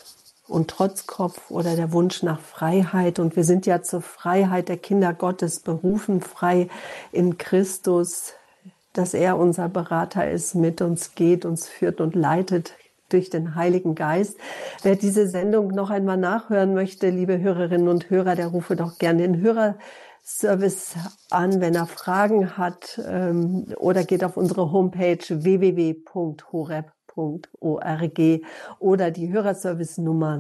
[0.49, 3.21] und Trotzkopf oder der Wunsch nach Freiheit.
[3.21, 6.69] Und wir sind ja zur Freiheit der Kinder Gottes berufen, frei
[7.13, 8.35] in Christus,
[8.93, 12.75] dass er unser Berater ist, mit uns geht, uns führt und leitet
[13.13, 14.39] durch den Heiligen Geist.
[14.83, 19.23] Wer diese Sendung noch einmal nachhören möchte, liebe Hörerinnen und Hörer, der rufe doch gerne
[19.23, 20.95] den Hörerservice
[21.31, 28.21] an, wenn er Fragen hat, ähm, oder geht auf unsere Homepage www.horeb horeb.org
[28.79, 30.39] oder die Hörerservice-Nummer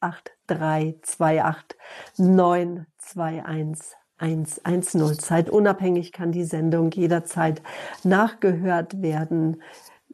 [0.00, 1.78] 08328
[2.18, 5.18] 921 110.
[5.18, 7.60] Zeitunabhängig kann die Sendung jederzeit
[8.04, 9.62] nachgehört werden.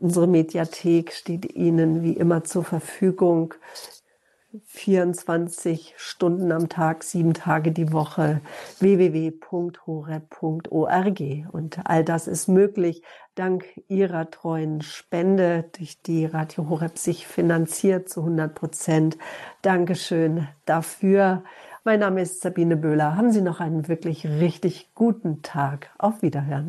[0.00, 3.54] Unsere Mediathek steht Ihnen wie immer zur Verfügung.
[4.64, 8.40] 24 Stunden am Tag, sieben Tage die Woche,
[8.78, 9.42] www.horeb.org.
[11.52, 13.02] Und all das ist möglich
[13.34, 19.18] dank Ihrer treuen Spende, durch die Radio Horeb sich finanziert zu 100 Prozent.
[19.62, 21.44] Dankeschön dafür.
[21.84, 23.16] Mein Name ist Sabine Böhler.
[23.16, 25.90] Haben Sie noch einen wirklich richtig guten Tag.
[25.98, 26.66] Auf Wiederhören.